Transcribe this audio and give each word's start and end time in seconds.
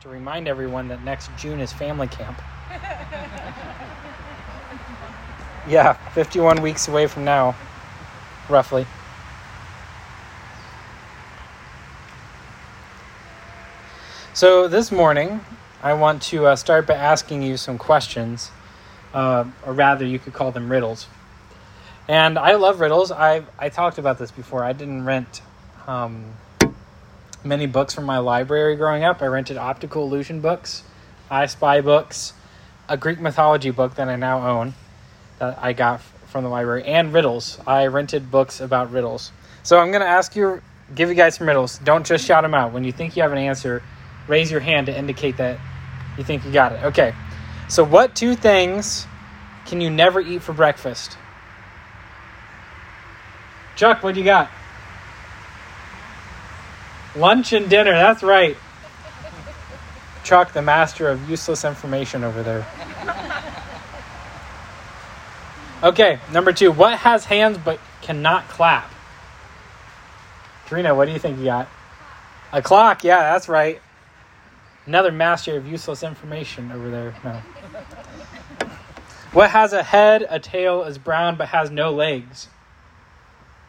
to 0.00 0.08
remind 0.08 0.48
everyone 0.48 0.88
that 0.88 1.04
next 1.04 1.30
June 1.36 1.60
is 1.60 1.74
family 1.74 2.06
camp. 2.06 2.40
yeah, 5.68 5.92
51 6.14 6.62
weeks 6.62 6.88
away 6.88 7.06
from 7.06 7.26
now, 7.26 7.54
roughly. 8.48 8.86
So, 14.32 14.68
this 14.68 14.90
morning, 14.90 15.40
I 15.82 15.92
want 15.92 16.22
to 16.22 16.46
uh, 16.46 16.56
start 16.56 16.86
by 16.86 16.94
asking 16.94 17.42
you 17.42 17.58
some 17.58 17.76
questions, 17.76 18.50
uh, 19.12 19.44
or 19.66 19.74
rather, 19.74 20.06
you 20.06 20.18
could 20.18 20.32
call 20.32 20.50
them 20.50 20.72
riddles. 20.72 21.08
And 22.08 22.38
I 22.38 22.54
love 22.54 22.80
riddles. 22.80 23.12
I 23.12 23.42
I 23.58 23.68
talked 23.68 23.98
about 23.98 24.18
this 24.18 24.30
before. 24.30 24.64
I 24.64 24.72
didn't 24.72 25.04
rent 25.04 25.42
um, 25.86 26.24
many 27.44 27.66
books 27.66 27.94
from 27.94 28.04
my 28.04 28.18
library 28.18 28.76
growing 28.76 29.04
up. 29.04 29.22
I 29.22 29.26
rented 29.26 29.56
optical 29.56 30.04
illusion 30.04 30.40
books, 30.40 30.82
I 31.30 31.46
Spy 31.46 31.80
books, 31.80 32.32
a 32.88 32.96
Greek 32.96 33.20
mythology 33.20 33.70
book 33.70 33.94
that 33.96 34.08
I 34.08 34.16
now 34.16 34.46
own 34.46 34.74
that 35.38 35.58
I 35.60 35.72
got 35.72 36.00
from 36.28 36.44
the 36.44 36.50
library, 36.50 36.84
and 36.84 37.12
riddles. 37.12 37.58
I 37.66 37.86
rented 37.86 38.30
books 38.30 38.60
about 38.60 38.92
riddles. 38.92 39.32
So 39.62 39.78
I'm 39.78 39.90
going 39.90 40.02
to 40.02 40.08
ask 40.08 40.36
you, 40.36 40.62
give 40.94 41.08
you 41.08 41.14
guys 41.14 41.36
some 41.36 41.46
riddles. 41.46 41.78
Don't 41.78 42.06
just 42.06 42.24
shout 42.24 42.42
them 42.42 42.54
out. 42.54 42.72
When 42.72 42.84
you 42.84 42.92
think 42.92 43.16
you 43.16 43.22
have 43.22 43.32
an 43.32 43.38
answer, 43.38 43.82
raise 44.28 44.50
your 44.50 44.60
hand 44.60 44.86
to 44.86 44.96
indicate 44.96 45.36
that 45.38 45.58
you 46.16 46.24
think 46.24 46.44
you 46.44 46.52
got 46.52 46.72
it. 46.72 46.84
Okay. 46.84 47.14
So, 47.68 47.84
what 47.84 48.14
two 48.14 48.34
things 48.34 49.06
can 49.66 49.80
you 49.80 49.90
never 49.90 50.20
eat 50.20 50.42
for 50.42 50.52
breakfast? 50.52 51.16
Chuck, 53.76 54.02
what 54.02 54.14
do 54.14 54.20
you 54.20 54.24
got? 54.24 54.50
Lunch 57.16 57.52
and 57.52 57.68
dinner, 57.68 57.92
that's 57.92 58.22
right. 58.22 58.56
Chuck, 60.22 60.52
the 60.52 60.62
master 60.62 61.08
of 61.08 61.28
useless 61.28 61.64
information 61.64 62.22
over 62.22 62.42
there. 62.42 62.66
Okay, 65.82 66.18
number 66.32 66.52
two. 66.52 66.70
What 66.70 66.98
has 66.98 67.24
hands 67.24 67.58
but 67.58 67.80
cannot 68.02 68.46
clap? 68.48 68.92
Karina, 70.66 70.94
what 70.94 71.06
do 71.06 71.12
you 71.12 71.18
think 71.18 71.38
you 71.38 71.46
got? 71.46 71.68
A 72.52 72.60
clock, 72.60 73.02
yeah, 73.02 73.32
that's 73.32 73.48
right. 73.48 73.80
Another 74.86 75.10
master 75.10 75.56
of 75.56 75.66
useless 75.66 76.02
information 76.02 76.70
over 76.70 76.90
there. 76.90 77.14
No. 77.24 77.40
What 79.32 79.50
has 79.50 79.72
a 79.72 79.82
head, 79.82 80.26
a 80.28 80.38
tail, 80.38 80.82
is 80.84 80.98
brown 80.98 81.36
but 81.36 81.48
has 81.48 81.70
no 81.70 81.92
legs? 81.92 82.48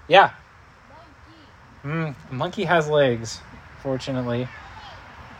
Yeah. 0.07 0.31
Mm, 1.83 2.15
monkey 2.29 2.65
has 2.65 2.87
legs, 2.87 3.41
fortunately. 3.81 4.47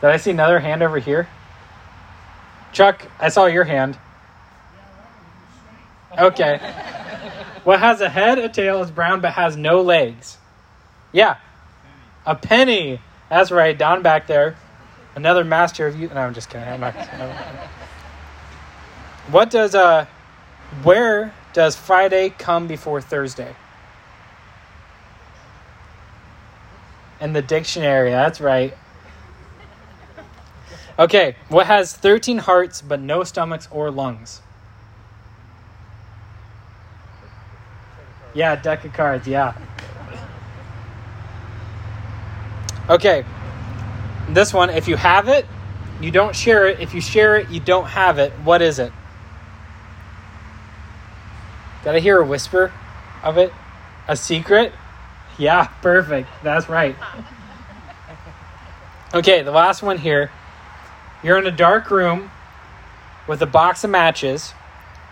Did 0.00 0.10
I 0.10 0.16
see 0.16 0.30
another 0.32 0.58
hand 0.58 0.82
over 0.82 0.98
here? 0.98 1.28
Chuck, 2.72 3.06
I 3.20 3.28
saw 3.28 3.46
your 3.46 3.64
hand. 3.64 3.98
Okay. 6.18 6.58
What 7.64 7.78
has 7.78 8.00
a 8.00 8.08
head, 8.08 8.38
a 8.38 8.48
tail, 8.48 8.82
is 8.82 8.90
brown, 8.90 9.20
but 9.20 9.34
has 9.34 9.56
no 9.56 9.82
legs? 9.82 10.38
Yeah. 11.12 11.36
A 12.26 12.34
penny. 12.34 13.00
That's 13.30 13.50
right, 13.50 13.76
down 13.76 14.02
back 14.02 14.26
there. 14.26 14.56
Another 15.14 15.44
master 15.44 15.86
of 15.86 15.98
you. 15.98 16.08
No, 16.08 16.16
I'm 16.16 16.34
just 16.34 16.50
kidding. 16.50 16.66
I'm 16.66 16.80
not. 16.80 16.94
What 19.30 19.50
does 19.50 19.74
uh, 19.74 20.06
where 20.82 21.32
does 21.52 21.76
Friday 21.76 22.30
come 22.30 22.66
before 22.66 23.00
Thursday? 23.00 23.54
In 27.22 27.32
the 27.32 27.40
dictionary. 27.40 28.10
That's 28.10 28.40
right. 28.40 28.76
Okay, 30.98 31.36
what 31.48 31.66
has 31.66 31.94
13 31.96 32.38
hearts 32.38 32.82
but 32.82 33.00
no 33.00 33.22
stomachs 33.22 33.68
or 33.70 33.90
lungs? 33.90 34.42
Yeah, 38.34 38.56
deck 38.56 38.84
of 38.84 38.92
cards, 38.92 39.26
yeah. 39.26 39.54
Okay, 42.90 43.24
this 44.28 44.52
one, 44.52 44.68
if 44.70 44.88
you 44.88 44.96
have 44.96 45.28
it, 45.28 45.46
you 46.00 46.10
don't 46.10 46.34
share 46.34 46.66
it. 46.66 46.80
If 46.80 46.92
you 46.92 47.00
share 47.00 47.36
it, 47.36 47.48
you 47.50 47.60
don't 47.60 47.86
have 47.86 48.18
it. 48.18 48.32
What 48.44 48.60
is 48.60 48.80
it? 48.80 48.92
Did 51.84 51.94
I 51.94 52.00
hear 52.00 52.18
a 52.18 52.26
whisper 52.26 52.72
of 53.22 53.38
it? 53.38 53.52
A 54.08 54.16
secret? 54.16 54.72
Yeah, 55.38 55.66
perfect. 55.80 56.28
That's 56.42 56.68
right. 56.68 56.96
Okay, 59.14 59.42
the 59.42 59.50
last 59.50 59.82
one 59.82 59.98
here. 59.98 60.30
You're 61.22 61.38
in 61.38 61.46
a 61.46 61.50
dark 61.50 61.90
room 61.90 62.30
with 63.26 63.42
a 63.42 63.46
box 63.46 63.84
of 63.84 63.90
matches. 63.90 64.52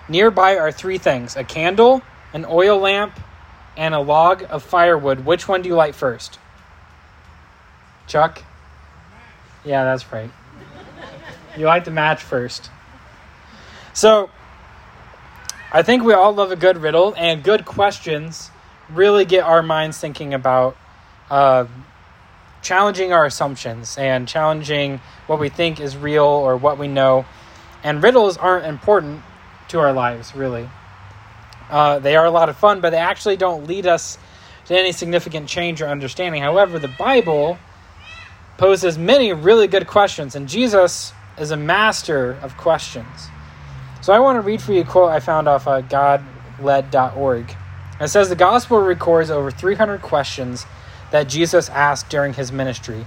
Nearby 0.08 0.56
are 0.56 0.72
three 0.72 0.98
things 0.98 1.36
a 1.36 1.44
candle, 1.44 2.02
an 2.32 2.44
oil 2.48 2.78
lamp, 2.78 3.18
and 3.76 3.94
a 3.94 4.00
log 4.00 4.44
of 4.50 4.62
firewood. 4.62 5.24
Which 5.24 5.46
one 5.46 5.62
do 5.62 5.68
you 5.68 5.74
light 5.74 5.94
first? 5.94 6.38
Chuck? 8.06 8.42
Yeah, 9.64 9.84
that's 9.84 10.10
right. 10.12 10.30
You 11.56 11.66
light 11.66 11.84
the 11.84 11.90
match 11.90 12.22
first. 12.22 12.70
So, 13.92 14.30
I 15.72 15.82
think 15.82 16.02
we 16.02 16.12
all 16.12 16.32
love 16.32 16.50
a 16.50 16.56
good 16.56 16.78
riddle, 16.78 17.14
and 17.16 17.42
good 17.42 17.64
questions 17.64 18.50
really 18.94 19.24
get 19.24 19.44
our 19.44 19.62
minds 19.62 19.98
thinking 19.98 20.34
about 20.34 20.76
uh, 21.30 21.66
challenging 22.62 23.12
our 23.12 23.24
assumptions 23.24 23.96
and 23.96 24.28
challenging 24.28 25.00
what 25.26 25.38
we 25.38 25.48
think 25.48 25.80
is 25.80 25.96
real 25.96 26.24
or 26.24 26.56
what 26.56 26.78
we 26.78 26.88
know. 26.88 27.24
And 27.82 28.02
riddles 28.02 28.36
aren't 28.36 28.66
important 28.66 29.22
to 29.68 29.80
our 29.80 29.92
lives, 29.92 30.34
really. 30.34 30.68
Uh, 31.70 32.00
they 32.00 32.16
are 32.16 32.24
a 32.24 32.30
lot 32.30 32.48
of 32.48 32.56
fun, 32.56 32.80
but 32.80 32.90
they 32.90 32.98
actually 32.98 33.36
don't 33.36 33.66
lead 33.66 33.86
us 33.86 34.18
to 34.66 34.78
any 34.78 34.92
significant 34.92 35.48
change 35.48 35.80
or 35.80 35.88
understanding. 35.88 36.42
However, 36.42 36.78
the 36.78 36.92
Bible 36.98 37.58
poses 38.58 38.98
many 38.98 39.32
really 39.32 39.68
good 39.68 39.86
questions, 39.86 40.34
and 40.34 40.48
Jesus 40.48 41.12
is 41.38 41.50
a 41.50 41.56
master 41.56 42.32
of 42.42 42.56
questions. 42.56 43.28
So 44.02 44.12
I 44.12 44.18
want 44.18 44.36
to 44.36 44.40
read 44.40 44.60
for 44.60 44.72
you 44.72 44.82
a 44.82 44.84
quote 44.84 45.10
I 45.10 45.20
found 45.20 45.48
off 45.48 45.66
uh, 45.66 45.80
godled.org. 45.80 47.56
It 48.00 48.08
says 48.08 48.30
the 48.30 48.36
gospel 48.36 48.80
records 48.80 49.30
over 49.30 49.50
300 49.50 50.00
questions 50.00 50.64
that 51.10 51.28
Jesus 51.28 51.68
asked 51.68 52.08
during 52.08 52.32
his 52.32 52.50
ministry, 52.50 53.06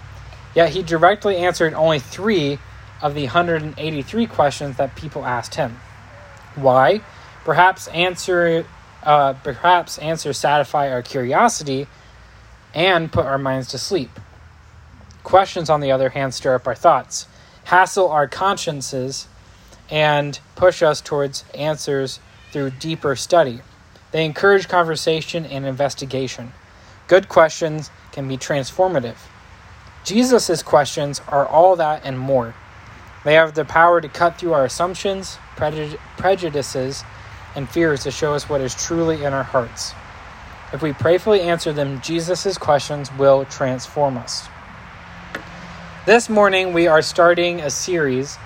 yet 0.54 0.70
he 0.70 0.84
directly 0.84 1.38
answered 1.38 1.74
only 1.74 2.00
three 2.00 2.60
of 3.02 3.16
the 3.16 3.24
183 3.24 4.28
questions 4.28 4.78
that 4.78 4.96
people 4.96 5.26
asked 5.26 5.56
him. 5.56 5.78
Why? 6.56 7.02
Perhaps 7.44 7.88
answer, 7.88 8.66
uh, 9.02 9.34
perhaps 9.34 9.98
answers 9.98 10.38
satisfy 10.38 10.92
our 10.92 11.02
curiosity 11.02 11.88
and 12.74 13.12
put 13.12 13.26
our 13.26 13.40
minds 13.40 13.70
to 13.70 13.78
sleep. 13.80 14.12
Questions, 15.24 15.70
on 15.70 15.80
the 15.80 15.92
other 15.92 16.10
hand, 16.10 16.34
stir 16.34 16.56
up 16.56 16.68
our 16.68 16.76
thoughts, 16.76 17.28
hassle 17.66 18.10
our 18.10 18.28
consciences, 18.28 19.28
and 19.90 20.40
push 20.56 20.84
us 20.84 21.02
towards 21.02 21.46
answers 21.56 22.20
through 22.52 22.70
deeper 22.72 23.16
study. 23.16 23.62
They 24.14 24.24
encourage 24.24 24.70
conversation 24.70 25.46
and 25.46 25.66
investigation. 25.66 26.54
Good 27.08 27.28
questions 27.28 27.90
can 28.12 28.28
be 28.28 28.38
transformative. 28.38 29.18
Jesus' 30.06 30.62
questions 30.62 31.20
are 31.28 31.48
all 31.48 31.76
that 31.78 32.02
and 32.06 32.18
more. 32.18 32.54
They 33.26 33.34
have 33.34 33.56
the 33.56 33.66
power 33.66 34.02
to 34.02 34.08
cut 34.08 34.38
through 34.38 34.54
our 34.54 34.66
assumptions, 34.66 35.40
prejudices, 35.56 37.04
and 37.56 37.68
fears 37.68 38.04
to 38.04 38.12
show 38.12 38.36
us 38.36 38.48
what 38.48 38.62
is 38.62 38.76
truly 38.76 39.24
in 39.24 39.34
our 39.34 39.44
hearts. 39.44 39.94
If 40.74 40.82
we 40.82 40.94
prayerfully 40.94 41.42
answer 41.42 41.74
them, 41.74 42.00
Jesus' 42.02 42.58
questions 42.58 43.12
will 43.14 43.46
transform 43.46 44.18
us. 44.18 44.48
This 46.06 46.30
morning, 46.30 46.74
we 46.74 46.86
are 46.86 47.02
starting 47.02 47.62
a 47.62 47.70
series, 47.72 48.38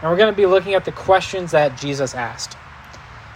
and 0.00 0.10
we're 0.10 0.16
going 0.16 0.32
to 0.32 0.36
be 0.36 0.46
looking 0.46 0.74
at 0.74 0.84
the 0.84 0.92
questions 0.92 1.50
that 1.50 1.76
Jesus 1.76 2.14
asked. 2.14 2.56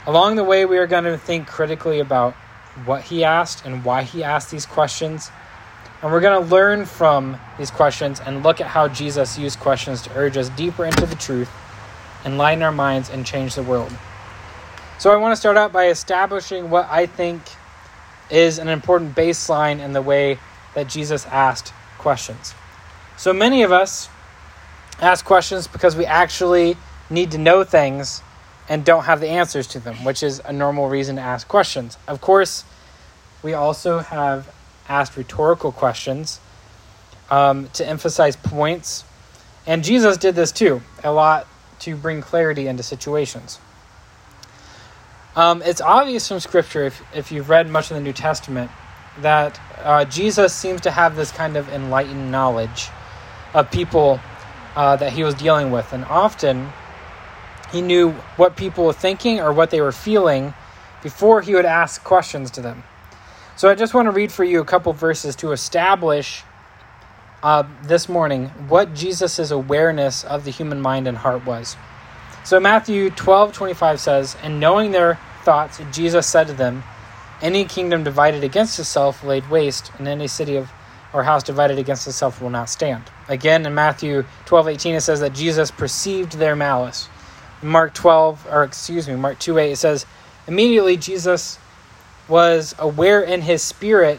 Along 0.07 0.37
the 0.37 0.45
way, 0.45 0.65
we 0.65 0.79
are 0.79 0.87
going 0.87 1.05
to 1.05 1.19
think 1.19 1.47
critically 1.47 2.01
about 2.01 2.35
what 2.85 3.03
he 3.03 3.23
asked 3.23 3.67
and 3.67 3.85
why 3.85 4.03
he 4.03 4.25
asked 4.25 4.51
these 4.51 4.65
questions. 4.65 5.31
And 6.03 6.11
we're 6.11 6.21
going 6.21 6.43
to 6.43 6.49
learn 6.49 6.87
from 6.87 7.39
these 7.59 7.71
questions 7.71 8.21
and 8.21 8.43
look 8.43 8.61
at 8.63 8.67
how 8.67 8.89
Jesus 8.89 9.39
used 9.39 9.61
questions 9.61 10.01
to 10.03 10.17
urge 10.17 10.39
us 10.39 10.49
deeper 10.51 10.87
into 10.87 11.05
the 11.05 11.17
truth, 11.17 11.51
enlighten 12.25 12.63
our 12.63 12.73
minds, 12.73 13.11
and 13.11 13.27
change 13.27 13.55
the 13.55 13.63
world. 13.63 13.93
So, 14.99 15.11
I 15.11 15.17
want 15.17 15.33
to 15.33 15.37
start 15.37 15.59
out 15.59 15.73
by 15.73 15.89
establishing 15.89 16.71
what 16.71 16.89
I 16.91 17.07
think 17.07 17.43
is 18.31 18.59
an 18.59 18.69
important 18.69 19.15
baseline 19.15 19.81
in 19.81 19.93
the 19.93 20.03
way 20.03 20.39
that 20.75 20.89
Jesus 20.89 21.27
asked 21.27 21.75
questions. 21.99 22.55
So, 23.19 23.35
many 23.35 23.63
of 23.63 23.73
us 23.73 24.09
ask 25.01 25.25
questions 25.25 25.67
because 25.67 25.95
we 25.95 26.07
actually 26.07 26.77
need 27.11 27.33
to 27.33 27.39
know 27.39 27.65
things 27.65 28.23
and 28.71 28.87
don't 28.87 29.05
have 29.05 29.21
the 29.21 29.29
answers 29.29 29.67
to 29.67 29.81
them, 29.81 30.05
which 30.05 30.23
is 30.23 30.41
a 30.47 30.53
normal 30.53 30.89
reason 30.89 31.17
to 31.17 31.23
ask 31.23 31.47
questions. 31.47 31.99
Of 32.09 32.23
course, 32.23 32.65
we 33.43 33.53
also 33.53 33.99
have 33.99 34.51
asked 34.89 35.17
rhetorical 35.17 35.73
questions 35.73 36.41
um, 37.31 37.69
to 37.75 37.87
emphasize 37.87 38.37
points 38.37 39.05
And 39.67 39.85
Jesus 39.85 40.17
did 40.17 40.35
this 40.35 40.53
too, 40.53 40.81
a 41.05 41.13
lot 41.13 41.47
to 41.81 41.97
bring 41.97 42.23
clarity 42.23 42.67
into 42.67 42.83
situations. 42.83 43.59
Um, 45.37 45.63
it's 45.63 45.81
obvious 45.81 46.27
from 46.27 46.41
Scripture, 46.41 46.87
if, 46.87 47.03
if 47.15 47.31
you've 47.31 47.49
read 47.49 47.69
much 47.69 47.91
of 47.91 47.97
the 47.97 48.03
New 48.03 48.13
Testament, 48.13 48.71
that 49.21 49.61
uh, 49.79 50.05
Jesus 50.07 50.53
seems 50.55 50.81
to 50.83 50.91
have 50.91 51.15
this 51.15 51.31
kind 51.31 51.57
of 51.57 51.69
enlightened 51.69 52.33
knowledge 52.33 52.89
of 53.55 53.71
people 53.71 54.19
uh, 54.75 54.97
that 54.97 55.13
he 55.13 55.23
was 55.23 55.35
dealing 55.35 55.71
with. 55.71 55.93
And 55.93 56.05
often 56.07 56.73
he 57.73 57.81
knew 57.81 58.13
what 58.37 58.57
people 58.57 58.85
were 58.85 58.93
thinking 58.93 59.41
or 59.41 59.53
what 59.53 59.71
they 59.71 59.81
were 59.81 59.93
feeling 59.93 60.55
before 61.03 61.41
he 61.41 61.55
would 61.55 61.65
ask 61.65 62.03
questions 62.05 62.51
to 62.53 62.61
them. 62.61 62.83
So 63.57 63.69
I 63.69 63.75
just 63.75 63.95
want 63.95 64.07
to 64.07 64.13
read 64.13 64.33
for 64.33 64.45
you 64.45 64.61
a 64.61 64.65
couple 64.65 64.93
verses 64.93 65.37
to 65.37 65.53
establish 65.53 66.43
uh, 67.43 67.65
this 67.83 68.09
morning 68.09 68.47
what 68.69 68.95
Jesus' 68.95 69.51
awareness 69.51 70.25
of 70.25 70.45
the 70.45 70.51
human 70.51 70.81
mind 70.81 71.07
and 71.07 71.17
heart 71.17 71.45
was. 71.47 71.77
So 72.45 72.59
Matthew 72.59 73.11
12 73.11 73.53
25 73.53 74.01
says, 74.01 74.37
And 74.43 74.61
knowing 74.61 74.91
their 74.93 75.19
thoughts, 75.45 75.81
Jesus 75.93 76.27
said 76.27 76.47
to 76.49 76.53
them, 76.53 76.83
Any 77.41 77.65
kingdom 77.65 78.05
divided 78.05 78.45
against 78.45 78.79
itself 78.79 79.23
laid 79.23 79.49
waste, 79.51 79.93
and 79.99 80.09
any 80.09 80.27
city 80.27 80.57
of 80.57 80.71
or 81.13 81.25
house 81.25 81.43
divided 81.43 81.79
against 81.79 82.07
itself 82.07 82.41
will 82.41 82.51
not 82.51 82.69
stand. 82.69 83.03
Again, 83.29 83.67
in 83.67 83.75
Matthew 83.75 84.25
12 84.47 84.69
18, 84.69 84.95
it 84.95 85.01
says 85.01 85.21
that 85.21 85.33
Jesus 85.33 85.71
perceived 85.71 86.35
their 86.35 86.55
malice. 86.57 87.09
Mark 87.63 87.95
12, 87.95 88.47
or 88.51 88.65
excuse 88.65 89.09
me, 89.09 89.17
Mark 89.17 89.39
2 89.39 89.59
8, 89.59 89.73
it 89.73 89.77
says, 89.77 90.07
Immediately 90.47 90.97
Jesus 90.97 91.59
was 92.29 92.75
aware 92.79 93.23
in 93.23 93.43
his 93.43 93.63
spirit 93.63 94.19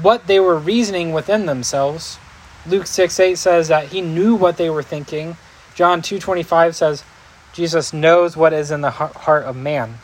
what 0.00 0.26
they 0.26 0.40
were 0.40 0.58
reasoning 0.58 1.12
within 1.12 1.46
themselves. 1.46 2.18
Luke 2.66 2.86
6 2.86 3.18
8 3.18 3.36
says 3.36 3.68
that 3.68 3.88
he 3.88 4.00
knew 4.00 4.34
what 4.34 4.56
they 4.56 4.70
were 4.70 4.82
thinking. 4.82 5.36
John 5.74 6.02
2 6.02 6.18
25 6.18 6.76
says, 6.76 7.04
Jesus 7.52 7.92
knows 7.92 8.36
what 8.36 8.52
is 8.52 8.70
in 8.70 8.80
the 8.80 8.90
heart 8.90 9.44
of 9.44 9.56
man. 9.56 9.98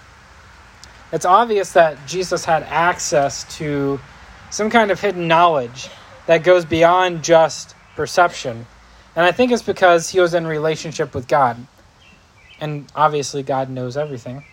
It's 1.12 1.24
obvious 1.24 1.72
that 1.72 2.06
Jesus 2.06 2.44
had 2.44 2.62
access 2.64 3.56
to 3.56 3.98
some 4.50 4.68
kind 4.68 4.90
of 4.90 5.00
hidden 5.00 5.26
knowledge 5.28 5.88
that 6.26 6.42
goes 6.44 6.64
beyond 6.64 7.24
just 7.24 7.74
perception. 7.96 8.66
And 9.16 9.24
I 9.24 9.32
think 9.32 9.50
it's 9.50 9.62
because 9.62 10.10
he 10.10 10.20
was 10.20 10.34
in 10.34 10.46
relationship 10.46 11.14
with 11.14 11.26
God. 11.26 11.56
And 12.60 12.90
obviously, 12.94 13.42
God 13.42 13.70
knows 13.70 13.96
everything. 13.96 14.44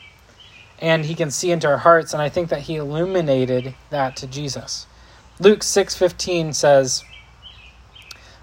And 0.80 1.06
he 1.06 1.16
can 1.16 1.32
see 1.32 1.52
into 1.52 1.68
our 1.68 1.78
hearts, 1.78 2.14
and 2.14 2.22
I 2.22 2.30
think 2.30 2.50
that 2.50 2.62
he 2.62 2.76
illuminated 2.76 3.74
that 3.90 4.16
to 4.18 4.28
Jesus. 4.28 4.88
Luke 5.40 5.62
6:15 5.62 6.54
says, 6.54 7.04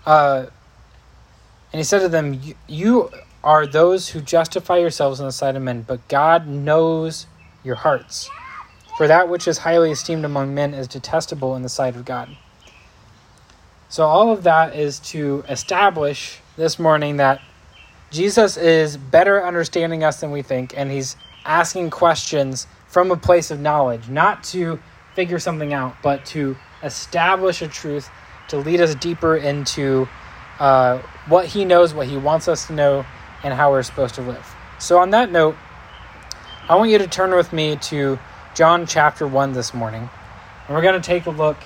uh, 0.06 0.46
and 1.72 1.78
he 1.78 1.84
said 1.84 2.00
to 2.00 2.08
them, 2.08 2.40
You 2.66 3.10
are 3.42 3.66
those 3.66 4.10
who 4.10 4.20
justify 4.20 4.78
yourselves 4.78 5.20
in 5.20 5.26
the 5.26 5.32
sight 5.32 5.56
of 5.56 5.62
men, 5.62 5.82
but 5.82 6.06
God 6.08 6.46
knows 6.46 7.26
your 7.64 7.76
hearts. 7.76 8.28
For 8.98 9.06
that 9.06 9.28
which 9.28 9.48
is 9.48 9.58
highly 9.58 9.90
esteemed 9.90 10.24
among 10.24 10.54
men 10.54 10.74
is 10.74 10.86
detestable 10.86 11.56
in 11.56 11.62
the 11.62 11.68
sight 11.68 11.96
of 11.96 12.04
God. 12.04 12.36
So, 13.88 14.06
all 14.06 14.30
of 14.30 14.42
that 14.42 14.74
is 14.74 15.00
to 15.00 15.44
establish 15.48 16.40
this 16.56 16.78
morning 16.78 17.16
that 17.16 17.40
Jesus 18.12 18.58
is 18.58 18.98
better 18.98 19.42
understanding 19.42 20.04
us 20.04 20.20
than 20.20 20.30
we 20.30 20.42
think, 20.42 20.76
and 20.76 20.90
he's 20.90 21.16
asking 21.46 21.88
questions 21.88 22.66
from 22.86 23.10
a 23.10 23.16
place 23.16 23.50
of 23.50 23.58
knowledge, 23.58 24.10
not 24.10 24.44
to 24.44 24.78
figure 25.14 25.38
something 25.38 25.72
out, 25.72 25.96
but 26.02 26.26
to 26.26 26.54
establish 26.82 27.62
a 27.62 27.68
truth 27.68 28.10
to 28.48 28.58
lead 28.58 28.82
us 28.82 28.94
deeper 28.96 29.36
into 29.36 30.06
uh, 30.58 30.98
what 31.26 31.46
he 31.46 31.64
knows, 31.64 31.94
what 31.94 32.06
he 32.06 32.18
wants 32.18 32.48
us 32.48 32.66
to 32.66 32.74
know, 32.74 33.06
and 33.42 33.54
how 33.54 33.70
we're 33.70 33.82
supposed 33.82 34.14
to 34.16 34.22
live. 34.22 34.46
So, 34.78 34.98
on 34.98 35.10
that 35.10 35.32
note, 35.32 35.56
I 36.68 36.76
want 36.76 36.90
you 36.90 36.98
to 36.98 37.06
turn 37.06 37.34
with 37.34 37.50
me 37.52 37.76
to 37.76 38.18
John 38.54 38.86
chapter 38.86 39.26
1 39.26 39.54
this 39.54 39.72
morning. 39.72 40.10
And 40.66 40.76
we're 40.76 40.82
going 40.82 41.00
to 41.00 41.06
take 41.06 41.24
a 41.24 41.30
look 41.30 41.56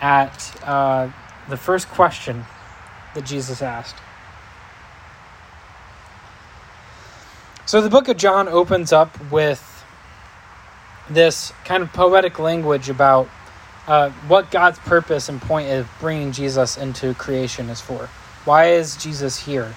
at 0.00 0.60
uh, 0.64 1.08
the 1.48 1.56
first 1.56 1.88
question 1.88 2.44
that 3.14 3.24
Jesus 3.24 3.62
asked. 3.62 3.94
So, 7.64 7.80
the 7.80 7.88
book 7.88 8.08
of 8.08 8.16
John 8.16 8.48
opens 8.48 8.92
up 8.92 9.16
with 9.30 9.84
this 11.08 11.52
kind 11.64 11.82
of 11.82 11.92
poetic 11.92 12.40
language 12.40 12.88
about 12.88 13.28
uh, 13.86 14.10
what 14.26 14.50
God's 14.50 14.80
purpose 14.80 15.28
and 15.28 15.40
point 15.40 15.70
of 15.70 15.88
bringing 16.00 16.32
Jesus 16.32 16.76
into 16.76 17.14
creation 17.14 17.68
is 17.70 17.80
for. 17.80 18.08
Why 18.44 18.72
is 18.72 18.96
Jesus 18.96 19.38
here? 19.38 19.72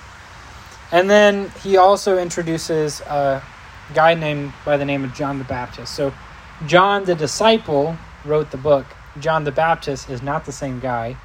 And 0.92 1.10
then 1.10 1.52
he 1.62 1.78
also 1.78 2.18
introduces 2.18 3.02
a 3.02 3.44
guy 3.94 4.16
named 4.16 4.54
by 4.66 4.78
the 4.78 4.86
name 4.86 5.04
of 5.04 5.14
John 5.14 5.38
the 5.38 5.46
Baptist. 5.46 5.94
So, 5.94 6.12
John 6.66 7.06
the 7.06 7.16
disciple 7.16 7.98
wrote 8.26 8.50
the 8.50 8.58
book. 8.58 8.88
John 9.20 9.44
the 9.44 9.52
Baptist 9.52 10.10
is 10.10 10.24
not 10.24 10.46
the 10.46 10.52
same 10.52 10.80
guy. 10.80 11.18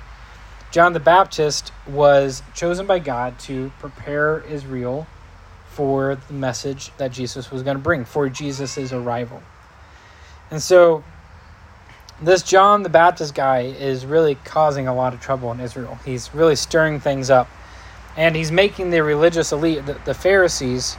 John 0.72 0.92
the 0.92 1.00
Baptist 1.00 1.72
was 1.86 2.42
chosen 2.54 2.86
by 2.86 2.98
God 2.98 3.38
to 3.40 3.72
prepare 3.80 4.40
Israel 4.40 5.06
for 5.80 6.18
the 6.28 6.34
message 6.34 6.94
that 6.98 7.10
Jesus 7.10 7.50
was 7.50 7.62
going 7.62 7.74
to 7.74 7.82
bring, 7.82 8.04
for 8.04 8.28
Jesus' 8.28 8.92
arrival. 8.92 9.42
And 10.50 10.60
so, 10.60 11.02
this 12.20 12.42
John 12.42 12.82
the 12.82 12.90
Baptist 12.90 13.34
guy 13.34 13.60
is 13.60 14.04
really 14.04 14.34
causing 14.44 14.88
a 14.88 14.94
lot 14.94 15.14
of 15.14 15.22
trouble 15.22 15.50
in 15.52 15.58
Israel. 15.58 15.98
He's 16.04 16.34
really 16.34 16.54
stirring 16.54 17.00
things 17.00 17.30
up 17.30 17.48
and 18.14 18.36
he's 18.36 18.52
making 18.52 18.90
the 18.90 19.02
religious 19.02 19.52
elite, 19.52 19.86
the, 19.86 19.98
the 20.04 20.12
Pharisees, 20.12 20.98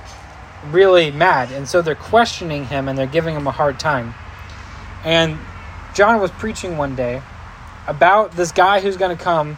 really 0.71 1.11
mad. 1.11 1.51
And 1.51 1.69
so 1.69 1.83
they're 1.83 1.93
questioning 1.93 2.65
him 2.65 2.87
and 2.87 2.97
they're 2.97 3.05
giving 3.05 3.35
him 3.35 3.45
a 3.45 3.51
hard 3.51 3.79
time. 3.79 4.15
And 5.05 5.37
John 5.93 6.19
was 6.19 6.31
preaching 6.31 6.75
one 6.75 6.95
day 6.95 7.21
about 7.85 8.31
this 8.31 8.51
guy 8.51 8.79
who's 8.79 8.97
going 8.97 9.15
to 9.15 9.23
come, 9.23 9.57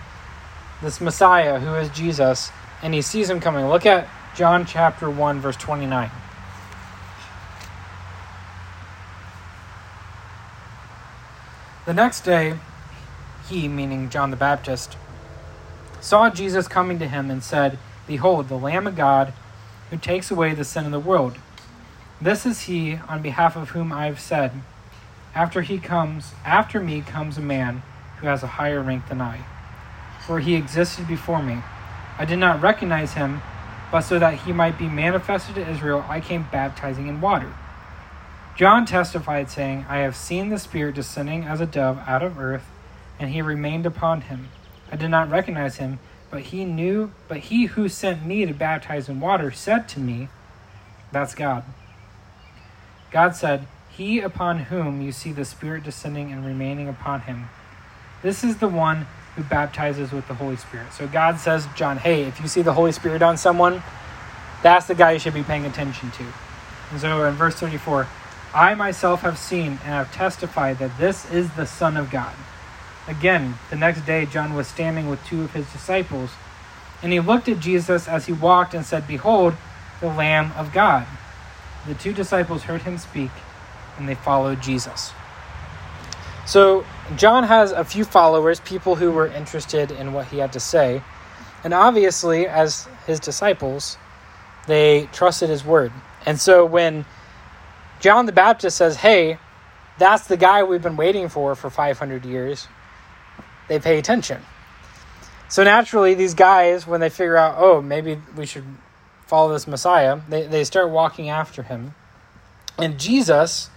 this 0.81 0.99
Messiah 0.99 1.61
who 1.61 1.75
is 1.75 1.87
Jesus, 1.91 2.51
and 2.81 2.93
he 2.93 3.01
sees 3.01 3.29
him 3.29 3.39
coming. 3.39 3.69
Look 3.69 3.85
at 3.85 4.05
John 4.35 4.65
chapter 4.65 5.11
1, 5.11 5.41
verse 5.41 5.57
29. 5.57 6.09
The 11.85 11.93
next 11.93 12.21
day, 12.21 12.55
he, 13.47 13.67
meaning 13.67 14.09
John 14.09 14.31
the 14.31 14.37
Baptist, 14.37 14.97
saw 16.01 16.31
Jesus 16.31 16.67
coming 16.67 16.97
to 16.97 17.07
him 17.07 17.29
and 17.29 17.43
said, 17.43 17.77
Behold, 18.07 18.49
the 18.49 18.57
Lamb 18.57 18.87
of 18.87 18.95
God 18.95 19.33
who 19.91 19.97
takes 19.97 20.31
away 20.31 20.55
the 20.55 20.63
sin 20.63 20.85
of 20.85 20.91
the 20.91 20.99
world. 20.99 21.37
This 22.19 22.43
is 22.43 22.61
he 22.61 22.95
on 23.07 23.21
behalf 23.21 23.55
of 23.55 23.69
whom 23.69 23.93
I 23.93 24.07
have 24.07 24.19
said, 24.19 24.51
After 25.35 25.61
he 25.61 25.77
comes, 25.77 26.33
after 26.43 26.79
me 26.79 27.01
comes 27.01 27.37
a 27.37 27.41
man 27.41 27.83
who 28.17 28.25
has 28.25 28.41
a 28.41 28.47
higher 28.57 28.81
rank 28.81 29.09
than 29.09 29.21
I. 29.21 29.45
For 30.25 30.39
he 30.39 30.55
existed 30.55 31.07
before 31.07 31.43
me. 31.43 31.59
I 32.17 32.25
did 32.25 32.39
not 32.39 32.61
recognize 32.61 33.13
him, 33.13 33.41
but 33.93 34.01
so 34.01 34.17
that 34.17 34.39
he 34.39 34.51
might 34.51 34.75
be 34.79 34.87
manifested 34.87 35.53
to 35.53 35.69
Israel, 35.69 36.03
I 36.09 36.19
came 36.19 36.47
baptizing 36.51 37.05
in 37.05 37.21
water. 37.21 37.53
John 38.55 38.87
testified, 38.87 39.51
saying, 39.51 39.85
I 39.87 39.99
have 39.99 40.15
seen 40.15 40.49
the 40.49 40.57
Spirit 40.57 40.95
descending 40.95 41.43
as 41.43 41.61
a 41.61 41.67
dove 41.67 41.99
out 42.07 42.23
of 42.23 42.39
earth, 42.39 42.65
and 43.19 43.29
he 43.29 43.43
remained 43.43 43.85
upon 43.85 44.21
him. 44.21 44.49
I 44.91 44.95
did 44.95 45.09
not 45.09 45.29
recognize 45.29 45.75
him, 45.75 45.99
but 46.31 46.41
he 46.41 46.65
knew, 46.65 47.11
but 47.27 47.37
he 47.37 47.65
who 47.65 47.87
sent 47.87 48.25
me 48.25 48.47
to 48.47 48.53
baptize 48.55 49.07
in 49.09 49.19
water 49.19 49.51
said 49.51 49.87
to 49.89 49.99
me, 49.99 50.27
That's 51.11 51.35
God. 51.35 51.63
God 53.11 53.35
said, 53.35 53.67
He 53.91 54.21
upon 54.21 54.57
whom 54.57 55.03
you 55.03 55.11
see 55.11 55.31
the 55.31 55.45
Spirit 55.45 55.83
descending 55.83 56.31
and 56.31 56.43
remaining 56.43 56.89
upon 56.89 57.21
him. 57.21 57.47
This 58.23 58.43
is 58.43 58.57
the 58.57 58.67
one 58.67 59.05
who 59.35 59.43
baptizes 59.43 60.11
with 60.11 60.27
the 60.27 60.33
Holy 60.33 60.55
Spirit. 60.55 60.93
So 60.93 61.07
God 61.07 61.39
says, 61.39 61.67
John, 61.75 61.97
hey, 61.97 62.23
if 62.23 62.39
you 62.39 62.47
see 62.47 62.61
the 62.61 62.73
Holy 62.73 62.91
Spirit 62.91 63.21
on 63.21 63.37
someone, 63.37 63.81
that's 64.61 64.87
the 64.87 64.95
guy 64.95 65.13
you 65.13 65.19
should 65.19 65.33
be 65.33 65.43
paying 65.43 65.65
attention 65.65 66.11
to. 66.11 66.25
And 66.91 67.01
so 67.01 67.25
in 67.25 67.33
verse 67.35 67.55
34, 67.55 68.07
I 68.53 68.75
myself 68.75 69.21
have 69.21 69.37
seen 69.37 69.67
and 69.67 69.79
have 69.79 70.13
testified 70.13 70.77
that 70.79 70.97
this 70.99 71.29
is 71.31 71.51
the 71.53 71.65
Son 71.65 71.97
of 71.97 72.11
God. 72.11 72.35
Again, 73.07 73.55
the 73.69 73.75
next 73.75 74.05
day, 74.05 74.25
John 74.25 74.53
was 74.53 74.67
standing 74.67 75.09
with 75.09 75.23
two 75.25 75.41
of 75.41 75.53
his 75.53 75.69
disciples, 75.71 76.31
and 77.01 77.11
he 77.11 77.19
looked 77.19 77.49
at 77.49 77.59
Jesus 77.59 78.07
as 78.07 78.27
he 78.27 78.33
walked 78.33 78.73
and 78.73 78.85
said, 78.85 79.07
Behold, 79.07 79.55
the 79.99 80.07
Lamb 80.07 80.51
of 80.55 80.71
God. 80.71 81.05
The 81.87 81.95
two 81.95 82.13
disciples 82.13 82.63
heard 82.63 82.83
him 82.83 82.97
speak, 82.97 83.31
and 83.97 84.07
they 84.07 84.15
followed 84.15 84.61
Jesus. 84.61 85.11
So, 86.45 86.85
John 87.15 87.43
has 87.43 87.71
a 87.71 87.85
few 87.85 88.03
followers, 88.03 88.59
people 88.59 88.95
who 88.95 89.11
were 89.11 89.27
interested 89.27 89.91
in 89.91 90.13
what 90.13 90.27
he 90.27 90.39
had 90.39 90.53
to 90.53 90.59
say. 90.59 91.01
And 91.63 91.73
obviously, 91.73 92.47
as 92.47 92.87
his 93.07 93.19
disciples, 93.19 93.97
they 94.67 95.07
trusted 95.13 95.49
his 95.49 95.63
word. 95.63 95.93
And 96.25 96.39
so, 96.39 96.65
when 96.65 97.05
John 98.01 98.25
the 98.25 98.33
Baptist 98.33 98.77
says, 98.77 98.97
Hey, 98.97 99.37
that's 99.97 100.27
the 100.27 100.37
guy 100.37 100.63
we've 100.63 100.81
been 100.81 100.97
waiting 100.97 101.29
for 101.29 101.55
for 101.55 101.69
500 101.69 102.25
years, 102.25 102.67
they 103.69 103.79
pay 103.79 103.97
attention. 103.97 104.41
So 105.47 105.63
naturally, 105.63 106.15
these 106.15 106.33
guys, 106.33 106.87
when 106.87 106.99
they 106.99 107.09
figure 107.09 107.37
out, 107.37 107.55
oh, 107.57 107.81
maybe 107.81 108.19
we 108.35 108.45
should 108.45 108.65
follow 109.27 109.53
this 109.53 109.67
Messiah, 109.67 110.19
they, 110.27 110.47
they 110.47 110.63
start 110.63 110.89
walking 110.89 111.29
after 111.29 111.63
him. 111.63 111.93
And 112.77 112.99
Jesus, 112.99 113.69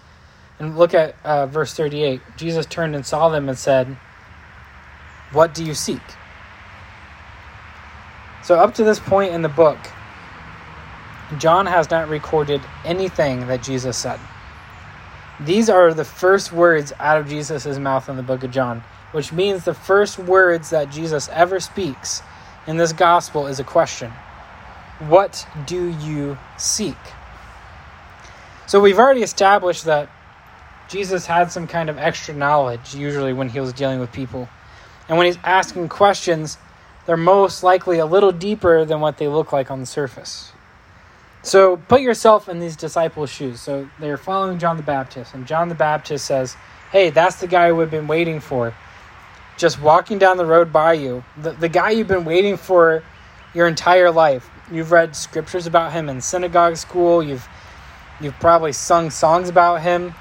and 0.58 0.76
look 0.76 0.94
at 0.94 1.14
uh, 1.25 1.46
verse 1.46 1.75
38, 1.75 2.20
Jesus 2.36 2.66
turned 2.66 2.94
and 2.94 3.04
saw 3.04 3.28
them 3.28 3.48
and 3.48 3.58
said, 3.58 3.96
What 5.32 5.54
do 5.54 5.64
you 5.64 5.75
seek? 5.75 6.02
So, 8.42 8.54
up 8.54 8.75
to 8.75 8.84
this 8.84 9.00
point 9.00 9.34
in 9.34 9.42
the 9.42 9.48
book, 9.48 9.78
John 11.38 11.66
has 11.66 11.90
not 11.90 12.08
recorded 12.08 12.60
anything 12.84 13.46
that 13.48 13.62
Jesus 13.62 13.96
said. 13.96 14.20
These 15.40 15.68
are 15.68 15.92
the 15.92 16.04
first 16.04 16.52
words 16.52 16.92
out 16.98 17.18
of 17.18 17.28
Jesus' 17.28 17.78
mouth 17.78 18.08
in 18.08 18.16
the 18.16 18.22
book 18.22 18.44
of 18.44 18.50
John 18.50 18.82
which 19.16 19.32
means 19.32 19.64
the 19.64 19.72
first 19.72 20.18
words 20.18 20.68
that 20.68 20.90
Jesus 20.90 21.28
ever 21.30 21.60
speaks 21.60 22.22
in 22.66 22.76
this 22.76 22.92
gospel 22.92 23.46
is 23.46 23.58
a 23.58 23.64
question 23.64 24.10
What 25.08 25.46
do 25.66 25.88
you 26.00 26.36
seek? 26.58 26.98
So 28.66 28.78
we've 28.78 28.98
already 28.98 29.22
established 29.22 29.84
that 29.84 30.10
Jesus 30.88 31.26
had 31.26 31.50
some 31.50 31.66
kind 31.66 31.90
of 31.90 31.99
extra 31.99 32.35
knowledge, 32.35 32.95
usually 32.95 33.33
when 33.33 33.49
he 33.49 33.61
was 33.61 33.73
dealing 33.73 34.00
with 34.00 34.12
people. 34.12 34.49
And 35.09 35.19
when 35.19 35.26
he's 35.26 35.38
asking 35.45 35.88
questions, 35.88 36.59
they're 37.07 37.16
most 37.16 37.62
likely 37.62 37.99
a 37.99 38.07
little 38.07 38.33
deeper 38.33 38.85
than 38.85 39.00
what 39.00 39.19
they 39.19 39.28
look 39.28 39.52
like 39.52 39.71
on 39.71 39.81
the 39.81 39.87
surface. 39.87 40.52
So 41.43 41.76
put 41.76 42.00
yourself 42.00 42.49
in 42.49 42.59
these 42.59 42.76
disciples' 42.76 43.31
shoes. 43.31 43.61
So 43.61 43.88
they're 44.00 44.16
following 44.16 44.59
John 44.59 44.76
the 44.76 44.83
Baptist, 44.83 45.35
and 45.35 45.47
John 45.47 45.69
the 45.69 45.75
Baptist 45.75 46.25
says, 46.25 46.57
Hey, 46.90 47.11
that's 47.11 47.37
the 47.37 47.47
guy 47.47 47.73
we've 47.73 47.90
been 47.90 48.07
waiting 48.07 48.40
for 48.40 48.75
just 49.57 49.81
walking 49.81 50.19
down 50.19 50.37
the 50.37 50.47
road 50.47 50.73
by 50.73 50.93
you, 50.93 51.25
the, 51.38 51.52
the 51.52 51.69
guy 51.69 51.90
you've 51.90 52.09
been 52.09 52.25
waiting 52.25 52.57
for 52.57 53.02
your 53.55 53.66
entire 53.66 54.11
life. 54.11 54.50
You've 54.71 54.93
read 54.93 55.16
scriptures 55.16 55.66
about 55.66 55.93
him 55.93 56.09
in 56.09 56.21
synagogue 56.21 56.76
school. 56.76 57.23
You've 57.23 57.47
you've 58.21 58.38
probably 58.40 58.73
sung 58.73 59.11
songs 59.11 59.49
about 59.49 59.83
him. 59.83 60.14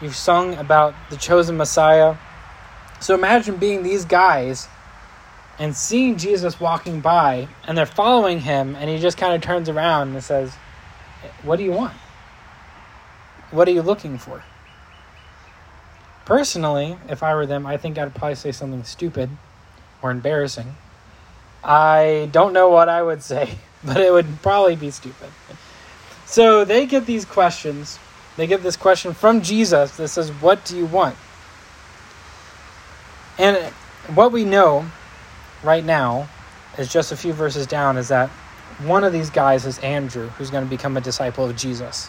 You've 0.00 0.16
sung 0.16 0.54
about 0.54 0.94
the 1.10 1.16
chosen 1.16 1.56
Messiah. 1.56 2.16
So 3.00 3.14
imagine 3.14 3.56
being 3.56 3.82
these 3.82 4.04
guys 4.04 4.68
and 5.58 5.76
seeing 5.76 6.16
Jesus 6.16 6.58
walking 6.58 7.00
by 7.00 7.48
and 7.66 7.78
they're 7.78 7.86
following 7.86 8.40
him 8.40 8.74
and 8.74 8.90
he 8.90 8.98
just 8.98 9.16
kind 9.16 9.34
of 9.34 9.40
turns 9.40 9.68
around 9.68 10.12
and 10.14 10.22
says, 10.22 10.52
"What 11.42 11.56
do 11.56 11.64
you 11.64 11.72
want? 11.72 11.94
What 13.50 13.68
are 13.68 13.72
you 13.72 13.82
looking 13.82 14.18
for?" 14.18 14.42
Personally, 16.24 16.96
if 17.08 17.22
I 17.22 17.34
were 17.34 17.46
them, 17.46 17.66
I 17.66 17.76
think 17.76 17.98
I'd 17.98 18.14
probably 18.14 18.34
say 18.34 18.50
something 18.50 18.82
stupid 18.84 19.30
or 20.00 20.10
embarrassing. 20.10 20.74
I 21.62 22.28
don't 22.32 22.52
know 22.52 22.68
what 22.68 22.88
I 22.88 23.02
would 23.02 23.22
say, 23.32 23.58
but 23.82 23.98
it 23.98 24.12
would 24.12 24.42
probably 24.42 24.76
be 24.76 24.90
stupid. 24.90 25.30
So 26.26 26.64
they 26.64 26.86
get 26.86 27.06
these 27.06 27.24
questions. 27.24 27.98
They 28.36 28.46
get 28.46 28.62
this 28.62 28.76
question 28.76 29.14
from 29.14 29.42
Jesus 29.42 29.96
that 29.96 30.08
says, 30.08 30.30
What 30.30 30.64
do 30.64 30.76
you 30.76 30.86
want? 30.86 31.16
And 33.38 33.56
what 34.14 34.32
we 34.32 34.44
know 34.44 34.86
right 35.62 35.84
now 35.84 36.28
is 36.78 36.92
just 36.92 37.12
a 37.12 37.16
few 37.16 37.32
verses 37.32 37.66
down 37.66 37.96
is 37.96 38.08
that 38.08 38.28
one 38.82 39.04
of 39.04 39.12
these 39.12 39.30
guys 39.30 39.66
is 39.66 39.78
Andrew, 39.78 40.28
who's 40.30 40.50
going 40.50 40.64
to 40.64 40.70
become 40.70 40.96
a 40.96 41.00
disciple 41.00 41.48
of 41.48 41.56
Jesus. 41.56 42.08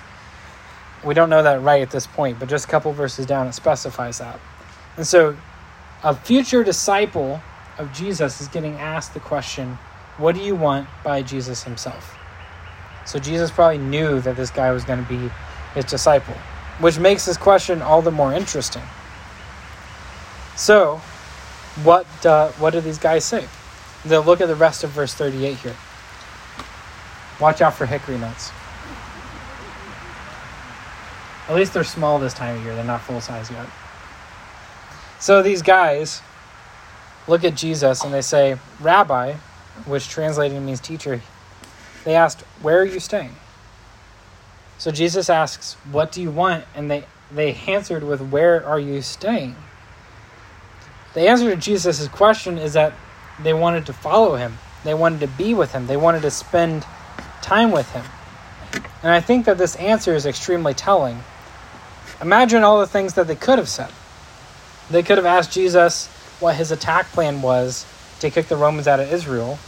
We 1.04 1.14
don't 1.14 1.30
know 1.30 1.44
that 1.44 1.62
right 1.62 1.82
at 1.82 1.92
this 1.92 2.08
point, 2.08 2.40
but 2.40 2.50
just 2.50 2.66
a 2.66 2.68
couple 2.68 2.92
verses 2.92 3.28
down, 3.28 3.48
it 3.48 3.54
specifies 3.54 4.18
that. 4.18 4.40
And 4.98 5.06
so, 5.06 5.38
a 6.04 6.16
future 6.16 6.64
disciple 6.64 7.42
of 7.78 7.94
Jesus 7.94 8.42
is 8.42 8.48
getting 8.48 8.74
asked 8.76 9.14
the 9.14 9.20
question, 9.20 9.78
What 10.18 10.34
do 10.34 10.42
you 10.42 10.56
want 10.56 10.88
by 11.04 11.22
Jesus 11.22 11.64
himself? 11.64 12.18
So, 13.06 13.20
Jesus 13.20 13.52
probably 13.52 13.78
knew 13.78 14.20
that 14.22 14.36
this 14.36 14.50
guy 14.50 14.72
was 14.72 14.84
going 14.84 15.04
to 15.04 15.10
be 15.10 15.30
his 15.76 15.86
disciple, 15.86 16.34
which 16.80 16.98
makes 16.98 17.26
this 17.26 17.38
question 17.38 17.82
all 17.82 18.02
the 18.02 18.12
more 18.12 18.34
interesting. 18.34 18.82
So, 20.56 20.98
what, 21.84 22.08
uh, 22.26 22.50
what 22.54 22.72
do 22.72 22.82
these 22.82 22.98
guys 22.98 23.26
say? 23.26 23.46
They'll 24.06 24.24
look 24.24 24.42
at 24.42 24.48
the 24.48 24.56
rest 24.56 24.84
of 24.84 24.92
verse 24.92 25.14
38 25.14 25.58
here. 25.58 25.76
Watch 27.40 27.62
out 27.62 27.74
for 27.74 27.86
hickory 27.86 28.18
nuts. 28.18 28.52
At 31.50 31.56
least 31.56 31.74
they're 31.74 31.84
small 31.84 32.18
this 32.18 32.34
time 32.34 32.58
of 32.58 32.64
year. 32.64 32.74
They're 32.74 32.84
not 32.84 33.02
full 33.02 33.22
size 33.22 33.52
yet. 33.52 33.68
So 35.20 35.44
these 35.44 35.62
guys 35.62 36.22
look 37.28 37.44
at 37.44 37.56
Jesus 37.56 38.04
and 38.04 38.14
they 38.14 38.22
say, 38.22 38.58
Rabbi, 38.80 39.34
which 39.86 40.08
translating 40.08 40.66
means 40.66 40.80
teacher, 40.80 41.22
they 42.04 42.16
asked, 42.16 42.42
Where 42.62 42.80
are 42.80 42.86
you 42.86 43.00
staying? 43.00 43.36
So 44.78 44.92
Jesus 44.92 45.30
asks, 45.30 45.74
What 45.92 46.12
do 46.12 46.22
you 46.22 46.32
want? 46.32 46.66
And 46.76 46.90
they, 46.90 47.06
they 47.32 47.54
answered 47.68 48.04
with, 48.04 48.22
Where 48.22 48.66
are 48.66 48.80
you 48.80 49.02
staying? 49.02 49.56
The 51.14 51.30
answer 51.30 51.50
to 51.50 51.56
Jesus' 51.56 52.08
question 52.10 52.58
is 52.58 52.74
that 52.74 52.94
they 53.42 53.54
wanted 53.54 53.86
to 53.86 53.94
follow 53.94 54.36
him, 54.36 54.58
they 54.84 54.94
wanted 54.94 55.22
to 55.22 55.28
be 55.28 55.54
with 55.54 55.72
him, 55.72 55.88
they 55.88 55.98
wanted 55.98 56.22
to 56.24 56.32
spend 56.32 56.86
time 57.42 57.72
with 57.72 57.90
him. 57.92 58.04
And 59.02 59.12
I 59.12 59.22
think 59.22 59.46
that 59.46 59.58
this 59.58 59.76
answer 59.76 60.14
is 60.14 60.26
extremely 60.26 60.74
telling 60.74 61.24
Imagine 62.22 62.64
all 62.64 62.80
the 62.80 62.88
things 62.88 63.16
that 63.16 63.28
they 63.28 63.36
could 63.36 63.60
have 63.60 63.68
said. 63.68 63.92
They 64.90 65.04
could 65.04 65.18
have 65.18 65.26
asked 65.26 65.52
Jesus 65.52 66.08
what 66.40 66.56
his 66.56 66.72
attack 66.72 67.08
plan 67.08 67.42
was 67.42 67.86
to 68.20 68.30
kick 68.30 68.48
the 68.48 68.56
Romans 68.56 68.88
out 68.88 69.00
of 69.00 69.12
Israel. 69.12 69.60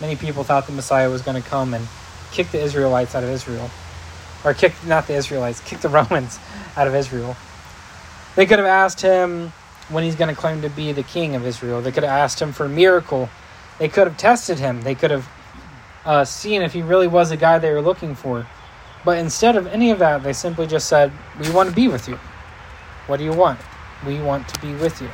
Many 0.00 0.16
people 0.16 0.44
thought 0.44 0.66
the 0.66 0.72
Messiah 0.72 1.10
was 1.10 1.22
going 1.22 1.40
to 1.40 1.46
come 1.46 1.74
and 1.74 1.86
kick 2.32 2.50
the 2.50 2.60
Israelites 2.60 3.14
out 3.14 3.22
of 3.22 3.30
Israel. 3.30 3.70
Or 4.44 4.54
kick, 4.54 4.72
not 4.86 5.06
the 5.06 5.14
Israelites, 5.14 5.60
kick 5.60 5.80
the 5.80 5.88
Romans 6.00 6.38
out 6.76 6.86
of 6.86 6.94
Israel. 6.94 7.36
They 8.36 8.46
could 8.46 8.58
have 8.58 8.68
asked 8.68 9.00
him 9.00 9.52
when 9.88 10.04
he's 10.04 10.14
going 10.14 10.32
to 10.34 10.40
claim 10.40 10.62
to 10.62 10.70
be 10.70 10.92
the 10.92 11.02
king 11.02 11.34
of 11.34 11.46
Israel. 11.46 11.80
They 11.80 11.90
could 11.92 12.04
have 12.04 12.12
asked 12.12 12.40
him 12.40 12.52
for 12.52 12.66
a 12.66 12.68
miracle. 12.68 13.28
They 13.78 13.88
could 13.88 14.06
have 14.06 14.16
tested 14.16 14.58
him. 14.58 14.82
They 14.82 14.94
could 14.94 15.10
have 15.10 15.28
uh, 16.04 16.24
seen 16.24 16.62
if 16.62 16.72
he 16.72 16.82
really 16.82 17.08
was 17.08 17.30
the 17.30 17.36
guy 17.36 17.58
they 17.58 17.72
were 17.72 17.82
looking 17.82 18.14
for. 18.14 18.46
But 19.04 19.18
instead 19.18 19.56
of 19.56 19.66
any 19.66 19.90
of 19.90 19.98
that, 20.00 20.22
they 20.22 20.32
simply 20.32 20.66
just 20.66 20.88
said, 20.88 21.12
We 21.40 21.50
want 21.50 21.68
to 21.70 21.74
be 21.74 21.88
with 21.88 22.08
you. 22.08 22.18
What 23.06 23.16
do 23.18 23.24
you 23.24 23.32
want? 23.32 23.60
We 24.06 24.20
want 24.20 24.48
to 24.48 24.60
be 24.60 24.74
with 24.74 25.00
you. 25.00 25.08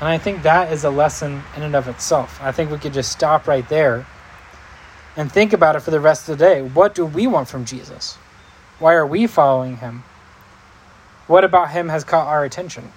And 0.00 0.08
I 0.08 0.18
think 0.18 0.42
that 0.42 0.72
is 0.72 0.84
a 0.84 0.90
lesson 0.90 1.42
in 1.56 1.62
and 1.62 1.76
of 1.76 1.88
itself. 1.88 2.40
I 2.42 2.52
think 2.52 2.70
we 2.70 2.78
could 2.78 2.92
just 2.92 3.12
stop 3.12 3.46
right 3.46 3.68
there 3.68 4.06
and 5.16 5.30
think 5.30 5.52
about 5.52 5.76
it 5.76 5.80
for 5.80 5.90
the 5.90 6.00
rest 6.00 6.28
of 6.28 6.38
the 6.38 6.44
day. 6.44 6.62
What 6.62 6.94
do 6.94 7.06
we 7.06 7.26
want 7.26 7.48
from 7.48 7.64
Jesus? 7.64 8.14
Why 8.78 8.94
are 8.94 9.06
we 9.06 9.26
following 9.26 9.76
him? 9.76 10.02
What 11.26 11.44
about 11.44 11.70
him 11.70 11.88
has 11.88 12.04
caught 12.04 12.26
our 12.26 12.44
attention? 12.44 12.92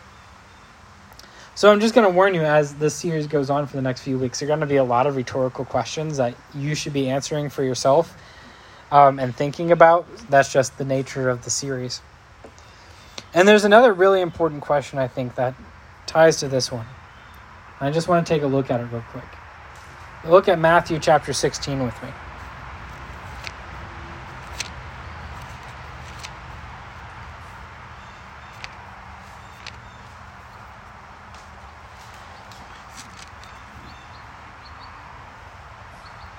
So 1.55 1.71
I'm 1.71 1.79
just 1.79 1.95
going 1.95 2.07
to 2.07 2.13
warn 2.13 2.33
you 2.33 2.41
as 2.41 2.75
this 2.75 2.93
series 2.93 3.25
goes 3.25 3.50
on 3.50 3.65
for 3.65 3.75
the 3.75 3.81
next 3.81 4.01
few 4.01 4.19
weeks, 4.19 4.39
there 4.39 4.47
are 4.47 4.50
going 4.50 4.59
to 4.59 4.67
be 4.67 4.75
a 4.75 4.83
lot 4.83 5.07
of 5.07 5.15
rhetorical 5.15 5.65
questions 5.65 6.17
that 6.17 6.36
you 6.53 6.75
should 6.75 6.93
be 6.93 7.09
answering 7.09 7.50
for 7.50 7.63
yourself 7.63 8.15
um, 8.91 9.19
and 9.19 9.36
thinking 9.36 9.71
about. 9.71 10.05
That's 10.29 10.51
just 10.51 10.77
the 10.77 10.86
nature 10.86 11.29
of 11.29 11.43
the 11.43 11.50
series. 11.50 12.01
And 13.33 13.47
there's 13.47 13.65
another 13.65 13.93
really 13.93 14.21
important 14.21 14.62
question 14.62 15.00
I 15.00 15.07
think 15.07 15.36
that 15.36 15.55
ties 16.05 16.38
to 16.38 16.47
this 16.47 16.71
one. 16.71 16.86
I 17.79 17.91
just 17.91 18.07
want 18.07 18.25
to 18.25 18.33
take 18.33 18.43
a 18.43 18.47
look 18.47 18.71
at 18.71 18.79
it 18.79 18.86
real 18.91 19.03
quick. 19.12 19.37
Look 20.27 20.50
at 20.50 20.60
Matthew 20.60 21.00
chapter 21.00 21.31
16 21.31 21.84
with 21.84 22.03
me. 22.03 22.10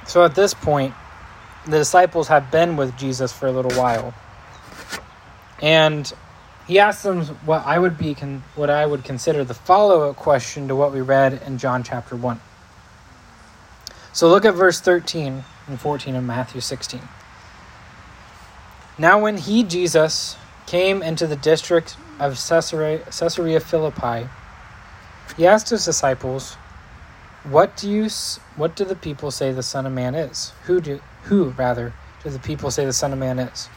So 0.06 0.24
at 0.24 0.34
this 0.34 0.52
point, 0.52 0.94
the 1.64 1.78
disciples 1.78 2.28
have 2.28 2.50
been 2.50 2.76
with 2.76 2.96
Jesus 2.96 3.32
for 3.32 3.46
a 3.46 3.52
little 3.52 3.72
while. 3.72 4.12
And 5.62 6.12
he 6.66 6.78
asks 6.78 7.02
them 7.02 7.24
what 7.46 7.64
I 7.64 7.78
would 7.78 7.96
be 7.96 8.14
con- 8.14 8.42
what 8.54 8.68
I 8.68 8.84
would 8.84 9.04
consider 9.04 9.44
the 9.44 9.54
follow-up 9.54 10.16
question 10.16 10.68
to 10.68 10.76
what 10.76 10.92
we 10.92 11.00
read 11.00 11.42
in 11.46 11.56
John 11.56 11.82
chapter 11.82 12.16
1. 12.16 12.40
So 14.18 14.28
look 14.28 14.44
at 14.44 14.54
verse 14.54 14.80
13 14.80 15.44
and 15.68 15.80
14 15.80 16.16
of 16.16 16.24
Matthew 16.24 16.60
16. 16.60 17.00
Now 18.98 19.20
when 19.20 19.36
he 19.36 19.62
Jesus 19.62 20.36
came 20.66 21.04
into 21.04 21.28
the 21.28 21.36
district 21.36 21.96
of 22.18 22.32
Caesarea, 22.32 22.98
Caesarea 23.16 23.60
Philippi, 23.60 24.28
he 25.36 25.46
asked 25.46 25.70
his 25.70 25.84
disciples, 25.84 26.54
"What 27.44 27.76
do 27.76 27.88
you 27.88 28.08
what 28.56 28.74
do 28.74 28.84
the 28.84 28.96
people 28.96 29.30
say 29.30 29.52
the 29.52 29.62
Son 29.62 29.86
of 29.86 29.92
Man 29.92 30.16
is? 30.16 30.50
Who 30.64 30.80
do 30.80 31.00
who, 31.30 31.50
rather, 31.50 31.94
do 32.24 32.30
the 32.30 32.40
people 32.40 32.72
say 32.72 32.84
the 32.84 32.92
Son 32.92 33.12
of 33.12 33.20
Man 33.20 33.38
is? 33.38 33.68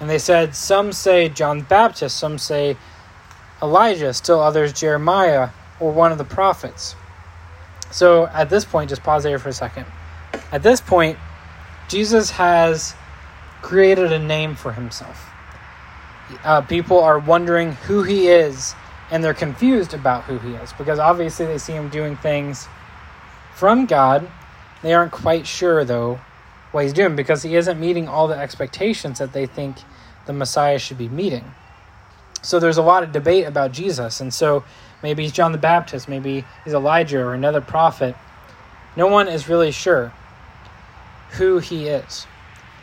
And 0.00 0.10
they 0.10 0.18
said, 0.18 0.56
Some 0.56 0.90
say 0.90 1.28
John 1.28 1.58
the 1.60 1.64
Baptist, 1.66 2.18
some 2.18 2.38
say 2.38 2.76
Elijah, 3.62 4.14
still 4.14 4.40
others 4.40 4.72
Jeremiah, 4.72 5.50
or 5.78 5.92
one 5.92 6.10
of 6.10 6.18
the 6.18 6.24
prophets. 6.24 6.96
So 7.92 8.26
at 8.28 8.50
this 8.50 8.64
point, 8.64 8.88
just 8.90 9.02
pause 9.02 9.22
there 9.22 9.38
for 9.38 9.50
a 9.50 9.52
second. 9.52 9.86
At 10.50 10.62
this 10.62 10.80
point, 10.80 11.18
Jesus 11.88 12.30
has 12.30 12.94
created 13.60 14.12
a 14.12 14.18
name 14.18 14.54
for 14.54 14.72
himself. 14.72 15.28
Uh, 16.42 16.62
people 16.62 16.98
are 16.98 17.18
wondering 17.18 17.72
who 17.72 18.02
he 18.02 18.28
is, 18.28 18.74
and 19.10 19.22
they're 19.22 19.34
confused 19.34 19.92
about 19.92 20.24
who 20.24 20.38
he 20.38 20.54
is 20.54 20.72
because 20.72 20.98
obviously 20.98 21.44
they 21.46 21.58
see 21.58 21.74
him 21.74 21.90
doing 21.90 22.16
things 22.16 22.66
from 23.54 23.84
God. 23.84 24.28
They 24.82 24.94
aren't 24.94 25.12
quite 25.12 25.46
sure, 25.46 25.84
though, 25.84 26.18
what 26.72 26.84
he's 26.84 26.94
doing 26.94 27.14
because 27.14 27.42
he 27.42 27.54
isn't 27.56 27.78
meeting 27.78 28.08
all 28.08 28.26
the 28.26 28.36
expectations 28.36 29.18
that 29.18 29.34
they 29.34 29.44
think 29.44 29.76
the 30.26 30.32
Messiah 30.32 30.78
should 30.78 30.98
be 30.98 31.08
meeting. 31.08 31.44
So 32.40 32.58
there's 32.58 32.78
a 32.78 32.82
lot 32.82 33.02
of 33.02 33.12
debate 33.12 33.46
about 33.46 33.72
Jesus, 33.72 34.20
and 34.20 34.32
so 34.32 34.64
maybe 35.02 35.22
he's 35.22 35.32
John 35.32 35.52
the 35.52 35.58
Baptist, 35.58 36.08
maybe 36.08 36.44
he's 36.64 36.74
Elijah 36.74 37.20
or 37.20 37.34
another 37.34 37.60
prophet. 37.60 38.14
No 38.96 39.06
one 39.06 39.28
is 39.28 39.48
really 39.48 39.72
sure 39.72 40.12
who 41.32 41.58
he 41.58 41.88
is. 41.88 42.26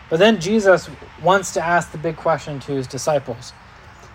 But 0.10 0.18
then 0.18 0.42
Jesus 0.42 0.90
wants 1.22 1.54
to 1.54 1.64
ask 1.64 1.92
the 1.92 1.98
big 1.98 2.18
question 2.18 2.60
to 2.62 2.72
his 2.72 2.88
disciples, 2.88 3.54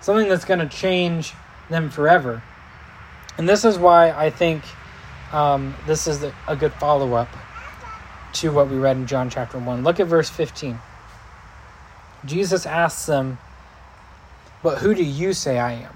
something 0.00 0.28
that's 0.28 0.44
going 0.44 0.60
to 0.60 0.68
change 0.68 1.32
them 1.70 1.88
forever. 1.88 2.42
And 3.38 3.48
this 3.48 3.64
is 3.64 3.78
why 3.78 4.10
I 4.10 4.30
think 4.30 4.64
um, 5.32 5.74
this 5.86 6.06
is 6.06 6.24
a 6.48 6.56
good 6.56 6.72
follow 6.74 7.14
up 7.14 7.28
to 8.34 8.50
what 8.50 8.68
we 8.68 8.76
read 8.76 8.96
in 8.96 9.06
John 9.06 9.30
chapter 9.30 9.58
1. 9.58 9.84
Look 9.84 10.00
at 10.00 10.06
verse 10.06 10.28
15. 10.28 10.78
Jesus 12.24 12.66
asks 12.66 13.06
them, 13.06 13.38
But 14.62 14.78
who 14.78 14.94
do 14.94 15.04
you 15.04 15.32
say 15.32 15.58
I 15.58 15.72
am? 15.72 15.94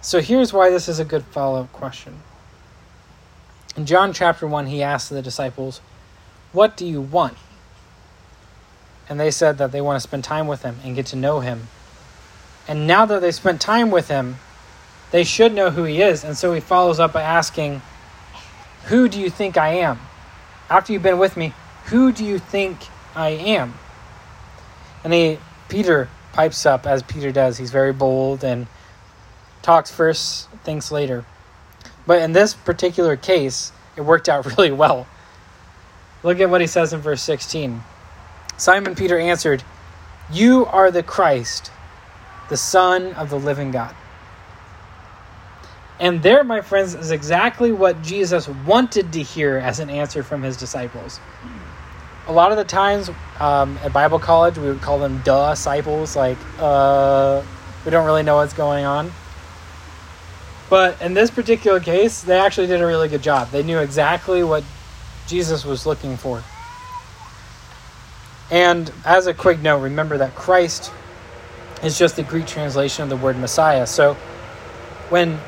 So 0.00 0.20
here's 0.20 0.52
why 0.52 0.70
this 0.70 0.88
is 0.88 0.98
a 0.98 1.04
good 1.04 1.24
follow 1.24 1.62
up 1.62 1.72
question. 1.72 2.22
In 3.76 3.86
John 3.86 4.12
chapter 4.12 4.46
1, 4.46 4.66
he 4.66 4.82
asked 4.82 5.10
the 5.10 5.22
disciples, 5.22 5.80
What 6.52 6.76
do 6.76 6.86
you 6.86 7.00
want? 7.00 7.36
And 9.08 9.18
they 9.18 9.30
said 9.30 9.58
that 9.58 9.72
they 9.72 9.80
want 9.80 9.96
to 9.96 10.00
spend 10.00 10.24
time 10.24 10.46
with 10.46 10.62
him 10.62 10.78
and 10.84 10.94
get 10.94 11.06
to 11.06 11.16
know 11.16 11.40
him. 11.40 11.68
And 12.66 12.86
now 12.86 13.06
that 13.06 13.20
they 13.20 13.32
spent 13.32 13.60
time 13.60 13.90
with 13.90 14.08
him, 14.08 14.36
they 15.10 15.24
should 15.24 15.54
know 15.54 15.70
who 15.70 15.84
he 15.84 16.02
is. 16.02 16.24
And 16.24 16.36
so 16.36 16.52
he 16.52 16.60
follows 16.60 17.00
up 17.00 17.12
by 17.12 17.22
asking, 17.22 17.80
Who 18.86 19.08
do 19.08 19.20
you 19.20 19.30
think 19.30 19.56
I 19.56 19.70
am? 19.70 19.98
After 20.68 20.92
you've 20.92 21.02
been 21.02 21.18
with 21.18 21.36
me, 21.36 21.54
who 21.86 22.12
do 22.12 22.24
you 22.24 22.38
think 22.38 22.76
I 23.14 23.30
am? 23.30 23.74
And 25.02 25.12
he, 25.12 25.38
Peter 25.68 26.08
pipes 26.32 26.66
up 26.66 26.86
as 26.86 27.02
Peter 27.02 27.32
does. 27.32 27.56
He's 27.56 27.70
very 27.70 27.92
bold 27.92 28.44
and 28.44 28.66
talks 29.62 29.90
first, 29.90 30.48
thinks 30.64 30.90
later. 30.90 31.24
But 32.06 32.22
in 32.22 32.32
this 32.32 32.54
particular 32.54 33.16
case, 33.16 33.72
it 33.96 34.02
worked 34.02 34.28
out 34.28 34.46
really 34.56 34.72
well. 34.72 35.06
Look 36.22 36.40
at 36.40 36.50
what 36.50 36.60
he 36.60 36.66
says 36.66 36.92
in 36.92 37.00
verse 37.00 37.22
16. 37.22 37.82
Simon 38.56 38.94
Peter 38.94 39.18
answered, 39.18 39.62
You 40.32 40.66
are 40.66 40.90
the 40.90 41.02
Christ, 41.02 41.70
the 42.48 42.56
Son 42.56 43.12
of 43.14 43.30
the 43.30 43.38
living 43.38 43.70
God. 43.70 43.94
And 46.00 46.22
there, 46.22 46.44
my 46.44 46.60
friends, 46.60 46.94
is 46.94 47.10
exactly 47.10 47.72
what 47.72 48.02
Jesus 48.02 48.48
wanted 48.48 49.12
to 49.12 49.22
hear 49.22 49.58
as 49.58 49.80
an 49.80 49.90
answer 49.90 50.22
from 50.22 50.42
his 50.42 50.56
disciples. 50.56 51.20
A 52.28 52.32
lot 52.32 52.52
of 52.52 52.58
the 52.58 52.64
times 52.64 53.10
um, 53.40 53.78
at 53.82 53.92
Bible 53.92 54.18
college, 54.18 54.58
we 54.58 54.68
would 54.68 54.80
call 54.80 54.98
them 54.98 55.20
duh 55.24 55.50
disciples, 55.50 56.14
like, 56.14 56.38
uh, 56.58 57.42
we 57.84 57.90
don't 57.90 58.06
really 58.06 58.22
know 58.22 58.36
what's 58.36 58.52
going 58.52 58.84
on. 58.84 59.10
But 60.70 61.00
in 61.00 61.14
this 61.14 61.30
particular 61.30 61.80
case, 61.80 62.22
they 62.22 62.38
actually 62.38 62.66
did 62.66 62.80
a 62.80 62.86
really 62.86 63.08
good 63.08 63.22
job. 63.22 63.50
They 63.50 63.62
knew 63.62 63.78
exactly 63.78 64.44
what 64.44 64.64
Jesus 65.26 65.64
was 65.64 65.86
looking 65.86 66.16
for. 66.16 66.42
And 68.50 68.90
as 69.04 69.26
a 69.26 69.34
quick 69.34 69.60
note, 69.60 69.78
remember 69.78 70.18
that 70.18 70.34
Christ 70.34 70.90
is 71.82 71.98
just 71.98 72.16
the 72.16 72.22
Greek 72.22 72.46
translation 72.46 73.02
of 73.02 73.08
the 73.08 73.16
word 73.16 73.38
Messiah. 73.38 73.86
So 73.86 74.14
when 75.10 75.38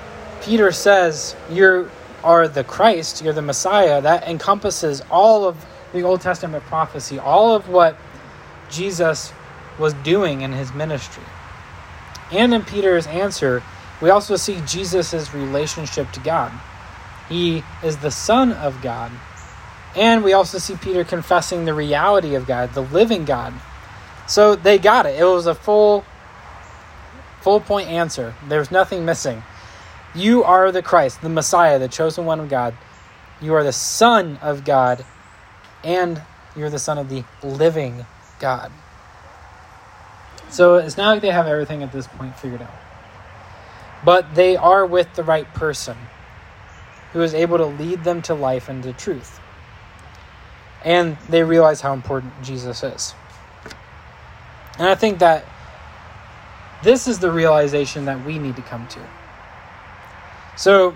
Peter 0.43 0.73
says, 0.73 1.35
You 1.51 1.91
are 2.23 2.49
the 2.49 2.65
Christ, 2.65 3.23
you're 3.23 3.33
the 3.33 3.43
Messiah, 3.43 4.01
that 4.03 4.29
encompasses 4.29 5.03
all 5.11 5.47
of 5.47 5.65
the 5.93 6.03
Old 6.03 6.21
Testament 6.21 6.63
prophecy, 6.65 7.19
all 7.19 7.55
of 7.55 7.69
what 7.69 7.97
Jesus 8.71 9.33
was 9.79 9.95
doing 9.95 10.43
in 10.43 10.53
his 10.53 10.73
ministry. 10.73 11.25
And 12.31 12.55
in 12.55 12.63
Peter's 12.63 13.07
answer, 13.07 13.63
we 14.01 14.11
also 14.11 14.37
see 14.37 14.61
Jesus' 14.67 15.35
relationship 15.35 16.11
to 16.13 16.21
God. 16.21 16.53
He 17.29 17.63
is 17.85 17.99
the 17.99 18.11
Son 18.11 18.53
of 18.53 18.81
God. 18.83 19.13
And 19.95 20.25
we 20.25 20.33
also 20.33 20.59
see 20.59 20.77
Peter 20.77 21.05
confessing 21.05 21.65
the 21.65 21.75
reality 21.75 22.35
of 22.35 22.47
God, 22.47 22.73
the 22.75 22.83
living 22.83 23.25
God. 23.25 23.53
So 24.27 24.55
they 24.55 24.79
got 24.79 25.07
it. 25.07 25.19
It 25.19 25.25
was 25.25 25.47
a 25.47 25.55
full 25.55 26.05
full 27.41 27.61
point 27.61 27.89
answer. 27.89 28.35
There's 28.49 28.71
nothing 28.71 29.05
missing. 29.05 29.43
You 30.15 30.45
are 30.45 30.71
the 30.73 30.83
Christ, 30.83 31.23
the 31.23 31.29
Messiah, 31.29 31.79
the 31.79 31.89
chosen 31.89 32.25
one 32.25 32.41
of 32.41 32.49
God. 32.49 32.75
You 33.41 33.55
are 33.55 33.65
the 33.65 33.73
Son 33.73 34.39
of 34.43 34.65
God, 34.65 35.05
and 35.83 36.21
you're 36.55 36.69
the 36.69 36.79
Son 36.79 36.99
of 36.99 37.09
the 37.09 37.25
living 37.43 38.05
God. 38.39 38.71
So 40.51 40.77
it's 40.77 40.97
not 40.97 41.13
like 41.13 41.23
they 41.23 41.31
have 41.31 41.47
everything 41.47 41.83
at 41.83 41.93
this 41.93 42.07
point 42.07 42.37
figured 42.37 42.63
out 42.63 42.90
but 44.05 44.35
they 44.35 44.57
are 44.57 44.87
with 44.87 45.13
the 45.15 45.23
right 45.23 45.53
person 45.55 45.97
who 47.13 47.23
is 47.23 47.35
able 47.35 47.59
to 47.59 47.67
lead 47.67 48.05
them 48.05 48.23
to 48.23 48.35
life 48.35 48.69
and 48.69 48.83
to 48.83 48.93
truth. 48.93 49.41
And 50.85 51.17
they 51.29 51.43
realize 51.43 51.81
how 51.81 51.93
important 51.93 52.33
Jesus 52.43 52.83
is. 52.83 53.15
And 54.79 54.89
I 54.89 54.95
think 54.95 55.19
that 55.19 55.45
this 56.83 57.07
is 57.07 57.19
the 57.19 57.31
realization 57.31 58.07
that 58.07 58.25
we 58.25 58.39
need 58.39 58.57
to 58.57 58.63
come 58.63 58.87
to. 58.89 59.01
So 60.57 60.95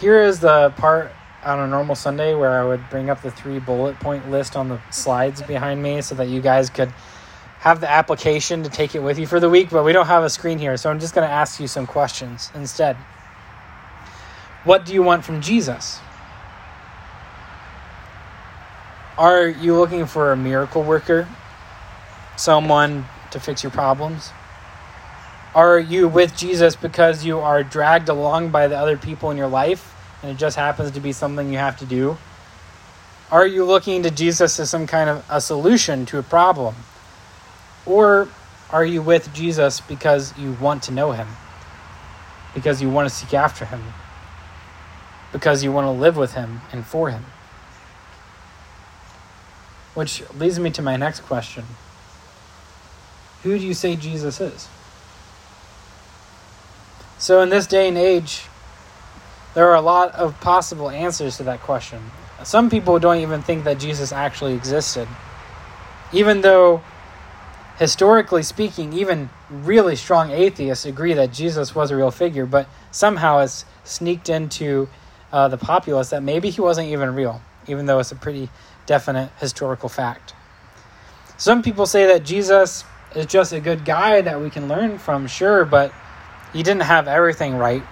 here 0.00 0.22
is 0.22 0.40
the 0.40 0.70
part 0.76 1.12
on 1.44 1.60
a 1.60 1.66
normal 1.66 1.94
Sunday 1.94 2.34
where 2.34 2.60
I 2.60 2.64
would 2.64 2.88
bring 2.88 3.10
up 3.10 3.22
the 3.22 3.30
three 3.30 3.58
bullet 3.58 3.98
point 4.00 4.30
list 4.30 4.56
on 4.56 4.68
the 4.68 4.80
slides 4.90 5.42
behind 5.42 5.82
me 5.82 6.00
so 6.02 6.14
that 6.14 6.28
you 6.28 6.40
guys 6.40 6.70
could 6.70 6.92
have 7.60 7.80
the 7.80 7.90
application 7.90 8.62
to 8.62 8.70
take 8.70 8.94
it 8.94 9.00
with 9.00 9.18
you 9.18 9.26
for 9.26 9.40
the 9.40 9.50
week, 9.50 9.70
but 9.70 9.84
we 9.84 9.92
don't 9.92 10.06
have 10.06 10.22
a 10.22 10.30
screen 10.30 10.58
here, 10.58 10.76
so 10.76 10.90
I'm 10.90 11.00
just 11.00 11.14
going 11.14 11.26
to 11.26 11.32
ask 11.32 11.58
you 11.58 11.66
some 11.66 11.86
questions 11.86 12.50
instead. 12.54 12.96
What 14.64 14.84
do 14.84 14.94
you 14.94 15.02
want 15.02 15.24
from 15.24 15.40
Jesus? 15.40 15.98
Are 19.16 19.48
you 19.48 19.76
looking 19.76 20.06
for 20.06 20.30
a 20.30 20.36
miracle 20.36 20.82
worker? 20.84 21.28
Someone 22.36 23.04
to 23.32 23.40
fix 23.40 23.64
your 23.64 23.72
problems? 23.72 24.30
Are 25.54 25.80
you 25.80 26.06
with 26.06 26.36
Jesus 26.36 26.76
because 26.76 27.24
you 27.24 27.40
are 27.40 27.64
dragged 27.64 28.08
along 28.08 28.50
by 28.50 28.68
the 28.68 28.78
other 28.78 28.96
people 28.96 29.30
in 29.32 29.36
your 29.36 29.48
life 29.48 29.94
and 30.22 30.30
it 30.30 30.36
just 30.36 30.56
happens 30.56 30.92
to 30.92 31.00
be 31.00 31.10
something 31.10 31.50
you 31.50 31.58
have 31.58 31.78
to 31.78 31.86
do? 31.86 32.16
Are 33.30 33.46
you 33.46 33.64
looking 33.64 34.04
to 34.04 34.10
Jesus 34.10 34.60
as 34.60 34.70
some 34.70 34.86
kind 34.86 35.10
of 35.10 35.24
a 35.28 35.40
solution 35.40 36.06
to 36.06 36.18
a 36.18 36.22
problem? 36.22 36.76
Or 37.88 38.28
are 38.70 38.84
you 38.84 39.00
with 39.00 39.32
Jesus 39.32 39.80
because 39.80 40.36
you 40.36 40.52
want 40.52 40.82
to 40.84 40.92
know 40.92 41.12
him? 41.12 41.26
Because 42.54 42.82
you 42.82 42.90
want 42.90 43.08
to 43.08 43.14
seek 43.14 43.32
after 43.32 43.64
him? 43.64 43.82
Because 45.32 45.64
you 45.64 45.72
want 45.72 45.86
to 45.86 45.90
live 45.90 46.16
with 46.16 46.34
him 46.34 46.60
and 46.70 46.84
for 46.84 47.10
him? 47.10 47.24
Which 49.94 50.22
leads 50.34 50.60
me 50.60 50.70
to 50.70 50.82
my 50.82 50.96
next 50.96 51.20
question 51.20 51.64
Who 53.42 53.58
do 53.58 53.66
you 53.66 53.74
say 53.74 53.96
Jesus 53.96 54.40
is? 54.40 54.68
So, 57.18 57.40
in 57.40 57.48
this 57.48 57.66
day 57.66 57.88
and 57.88 57.98
age, 57.98 58.44
there 59.54 59.68
are 59.68 59.74
a 59.74 59.80
lot 59.80 60.14
of 60.14 60.38
possible 60.40 60.88
answers 60.88 61.38
to 61.38 61.42
that 61.44 61.60
question. 61.60 62.12
Some 62.44 62.70
people 62.70 63.00
don't 63.00 63.18
even 63.18 63.42
think 63.42 63.64
that 63.64 63.80
Jesus 63.80 64.12
actually 64.12 64.54
existed. 64.54 65.08
Even 66.12 66.42
though 66.42 66.82
historically 67.78 68.42
speaking, 68.42 68.92
even 68.92 69.30
really 69.50 69.96
strong 69.96 70.30
atheists 70.30 70.84
agree 70.84 71.14
that 71.14 71.32
Jesus 71.32 71.74
was 71.74 71.90
a 71.90 71.96
real 71.96 72.10
figure, 72.10 72.44
but 72.44 72.68
somehow 72.90 73.38
it's 73.38 73.64
sneaked 73.84 74.28
into 74.28 74.88
uh, 75.32 75.48
the 75.48 75.56
populace 75.56 76.10
that 76.10 76.22
maybe 76.22 76.50
he 76.50 76.60
wasn't 76.60 76.88
even 76.88 77.14
real, 77.14 77.40
even 77.66 77.86
though 77.86 78.00
it's 78.00 78.12
a 78.12 78.16
pretty 78.16 78.50
definite 78.86 79.30
historical 79.38 79.88
fact. 79.88 80.34
Some 81.36 81.62
people 81.62 81.86
say 81.86 82.06
that 82.06 82.24
Jesus 82.24 82.84
is 83.14 83.26
just 83.26 83.52
a 83.52 83.60
good 83.60 83.84
guy 83.84 84.22
that 84.22 84.40
we 84.40 84.50
can 84.50 84.66
learn 84.66 84.98
from, 84.98 85.28
sure, 85.28 85.64
but 85.64 85.92
he 86.52 86.62
didn't 86.64 86.82
have 86.82 87.06
everything 87.06 87.54
right. 87.54 87.82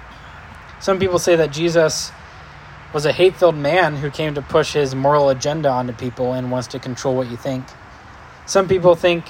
Some 0.80 0.98
people 0.98 1.18
say 1.20 1.36
that 1.36 1.52
Jesus 1.52 2.10
was 2.92 3.06
a 3.06 3.12
hate 3.12 3.36
filled 3.36 3.56
man 3.56 3.94
who 3.96 4.10
came 4.10 4.34
to 4.34 4.42
push 4.42 4.72
his 4.72 4.94
moral 4.94 5.28
agenda 5.28 5.68
onto 5.68 5.92
people 5.92 6.32
and 6.32 6.50
wants 6.50 6.68
to 6.68 6.78
control 6.78 7.14
what 7.14 7.30
you 7.30 7.36
think. 7.36 7.64
Some 8.46 8.66
people 8.68 8.94
think 8.94 9.26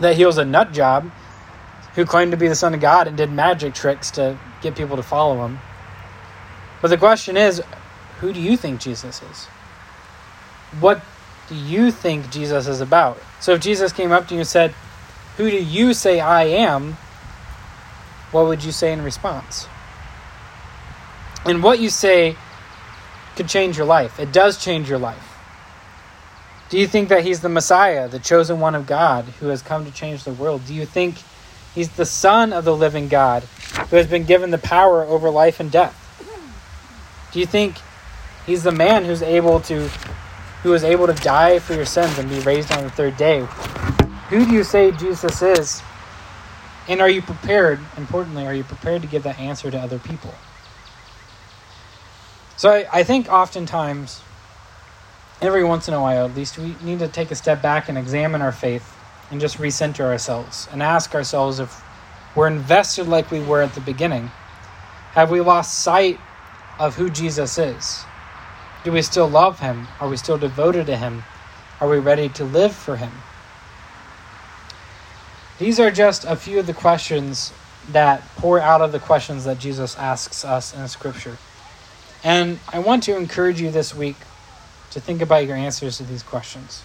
that 0.00 0.16
he 0.16 0.24
was 0.24 0.38
a 0.38 0.44
nut 0.44 0.72
job 0.72 1.10
who 1.94 2.04
claimed 2.04 2.30
to 2.32 2.36
be 2.36 2.48
the 2.48 2.54
son 2.54 2.74
of 2.74 2.80
God 2.80 3.08
and 3.08 3.16
did 3.16 3.30
magic 3.30 3.74
tricks 3.74 4.10
to 4.12 4.38
get 4.60 4.76
people 4.76 4.96
to 4.96 5.02
follow 5.02 5.44
him. 5.44 5.58
But 6.82 6.88
the 6.88 6.98
question 6.98 7.36
is, 7.36 7.62
who 8.20 8.32
do 8.32 8.40
you 8.40 8.56
think 8.56 8.80
Jesus 8.80 9.22
is? 9.22 9.44
What 10.80 11.02
do 11.48 11.54
you 11.54 11.90
think 11.90 12.30
Jesus 12.30 12.66
is 12.68 12.80
about? 12.80 13.18
So 13.40 13.52
if 13.54 13.60
Jesus 13.60 13.92
came 13.92 14.12
up 14.12 14.28
to 14.28 14.34
you 14.34 14.40
and 14.40 14.48
said, 14.48 14.74
Who 15.36 15.50
do 15.50 15.62
you 15.62 15.94
say 15.94 16.20
I 16.20 16.44
am? 16.44 16.96
What 18.32 18.46
would 18.46 18.64
you 18.64 18.72
say 18.72 18.92
in 18.92 19.02
response? 19.02 19.68
And 21.44 21.62
what 21.62 21.78
you 21.78 21.88
say 21.90 22.36
could 23.36 23.48
change 23.48 23.76
your 23.76 23.86
life. 23.86 24.18
It 24.18 24.32
does 24.32 24.58
change 24.58 24.88
your 24.88 24.98
life. 24.98 25.35
Do 26.68 26.78
you 26.78 26.86
think 26.86 27.10
that 27.10 27.24
he's 27.24 27.40
the 27.40 27.48
Messiah, 27.48 28.08
the 28.08 28.18
chosen 28.18 28.58
one 28.58 28.74
of 28.74 28.86
God, 28.86 29.24
who 29.40 29.48
has 29.48 29.62
come 29.62 29.84
to 29.84 29.92
change 29.92 30.24
the 30.24 30.32
world? 30.32 30.66
Do 30.66 30.74
you 30.74 30.84
think 30.84 31.16
he's 31.74 31.90
the 31.90 32.06
Son 32.06 32.52
of 32.52 32.64
the 32.64 32.74
living 32.74 33.08
God, 33.08 33.44
who 33.90 33.96
has 33.96 34.06
been 34.08 34.24
given 34.24 34.50
the 34.50 34.58
power 34.58 35.04
over 35.04 35.30
life 35.30 35.60
and 35.60 35.70
death? 35.70 36.02
Do 37.32 37.38
you 37.38 37.46
think 37.46 37.76
he's 38.46 38.64
the 38.64 38.72
man 38.72 39.04
who's 39.04 39.22
able 39.22 39.60
to 39.62 39.88
who 40.62 40.74
is 40.74 40.82
able 40.82 41.06
to 41.06 41.12
die 41.14 41.60
for 41.60 41.74
your 41.74 41.84
sins 41.84 42.18
and 42.18 42.28
be 42.28 42.40
raised 42.40 42.72
on 42.72 42.82
the 42.82 42.90
third 42.90 43.16
day? 43.16 43.46
Who 44.30 44.44
do 44.44 44.50
you 44.50 44.64
say 44.64 44.90
Jesus 44.90 45.40
is? 45.40 45.82
And 46.88 47.00
are 47.00 47.10
you 47.10 47.22
prepared, 47.22 47.78
importantly, 47.96 48.46
are 48.46 48.54
you 48.54 48.64
prepared 48.64 49.02
to 49.02 49.08
give 49.08 49.22
that 49.24 49.38
answer 49.38 49.70
to 49.70 49.78
other 49.78 49.98
people? 49.98 50.34
So 52.56 52.70
I, 52.70 52.86
I 52.92 53.02
think 53.04 53.28
oftentimes 53.28 54.22
every 55.40 55.64
once 55.64 55.88
in 55.88 55.94
a 55.94 56.00
while, 56.00 56.26
at 56.26 56.34
least, 56.34 56.58
we 56.58 56.76
need 56.82 56.98
to 57.00 57.08
take 57.08 57.30
a 57.30 57.34
step 57.34 57.62
back 57.62 57.88
and 57.88 57.98
examine 57.98 58.42
our 58.42 58.52
faith 58.52 58.96
and 59.30 59.40
just 59.40 59.58
recenter 59.58 60.04
ourselves 60.04 60.68
and 60.72 60.82
ask 60.82 61.14
ourselves 61.14 61.58
if 61.58 61.82
we're 62.34 62.46
invested 62.46 63.08
like 63.08 63.30
we 63.30 63.40
were 63.40 63.62
at 63.62 63.74
the 63.74 63.80
beginning. 63.80 64.30
Have 65.12 65.30
we 65.30 65.40
lost 65.40 65.78
sight 65.80 66.20
of 66.78 66.96
who 66.96 67.10
Jesus 67.10 67.58
is? 67.58 68.04
Do 68.84 68.92
we 68.92 69.02
still 69.02 69.28
love 69.28 69.58
him? 69.60 69.88
Are 70.00 70.08
we 70.08 70.16
still 70.16 70.38
devoted 70.38 70.86
to 70.86 70.96
him? 70.96 71.24
Are 71.80 71.88
we 71.88 71.98
ready 71.98 72.28
to 72.30 72.44
live 72.44 72.74
for 72.74 72.96
him? 72.96 73.10
These 75.58 75.80
are 75.80 75.90
just 75.90 76.24
a 76.24 76.36
few 76.36 76.58
of 76.60 76.66
the 76.66 76.74
questions 76.74 77.52
that 77.90 78.22
pour 78.36 78.60
out 78.60 78.82
of 78.82 78.92
the 78.92 78.98
questions 78.98 79.44
that 79.44 79.58
Jesus 79.58 79.96
asks 79.96 80.44
us 80.44 80.76
in 80.76 80.86
Scripture. 80.88 81.38
And 82.22 82.58
I 82.72 82.78
want 82.80 83.04
to 83.04 83.16
encourage 83.16 83.60
you 83.60 83.70
this 83.70 83.94
week 83.94 84.16
to 84.96 85.00
think 85.02 85.20
about 85.20 85.46
your 85.46 85.56
answers 85.56 85.98
to 85.98 86.04
these 86.04 86.22
questions. 86.22 86.82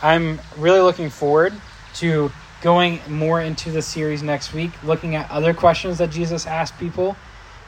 I'm 0.00 0.38
really 0.56 0.78
looking 0.78 1.10
forward 1.10 1.52
to 1.94 2.30
going 2.62 3.00
more 3.08 3.40
into 3.40 3.72
the 3.72 3.82
series 3.82 4.22
next 4.22 4.54
week, 4.54 4.70
looking 4.84 5.16
at 5.16 5.28
other 5.28 5.52
questions 5.52 5.98
that 5.98 6.10
Jesus 6.10 6.46
asked 6.46 6.78
people 6.78 7.16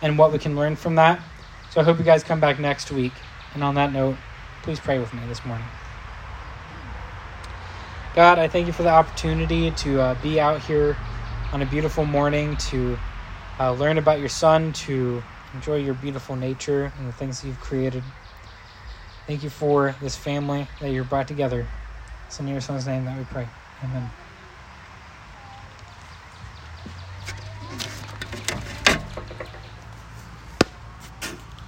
and 0.01 0.16
what 0.16 0.33
we 0.33 0.38
can 0.38 0.55
learn 0.55 0.77
from 0.77 0.94
that. 0.94 1.20
So 1.70 1.81
I 1.81 1.85
hope 1.85 1.99
you 1.99 2.05
guys 2.05 2.23
come 2.23 2.38
back 2.38 2.61
next 2.61 2.92
week. 2.92 3.12
And 3.55 3.64
on 3.64 3.75
that 3.75 3.92
note, 3.92 4.14
please 4.62 4.79
pray 4.79 5.01
with 5.01 5.12
me 5.12 5.20
this 5.27 5.44
morning. 5.44 5.66
God, 8.14 8.38
I 8.38 8.47
thank 8.47 8.68
you 8.68 8.73
for 8.73 8.85
the 8.85 8.90
opportunity 8.90 9.73
to 9.73 10.01
uh, 10.01 10.14
be 10.23 10.38
out 10.38 10.61
here 10.61 10.97
on 11.53 11.61
a 11.61 11.66
beautiful 11.66 12.05
morning 12.05 12.57
to 12.68 12.97
uh, 13.59 13.73
learn 13.73 13.99
about 13.99 14.20
your 14.20 14.29
son, 14.29 14.73
to 14.75 15.25
enjoy 15.55 15.79
your 15.79 15.94
beautiful 15.94 16.37
nature 16.37 16.92
and 16.97 17.09
the 17.09 17.12
things 17.12 17.44
you've 17.44 17.59
created. 17.59 18.05
Thank 19.26 19.42
you 19.42 19.50
for 19.50 19.94
this 20.02 20.16
family 20.16 20.68
that 20.80 20.90
you're 20.90 21.04
brought 21.04 21.28
together. 21.28 21.66
It's 22.26 22.38
in 22.40 22.46
your 22.46 22.60
son's 22.60 22.87
name 22.87 23.04
that 23.06 23.16
we 23.16 23.24
pray. 23.24 23.48
Amen. 23.82 24.10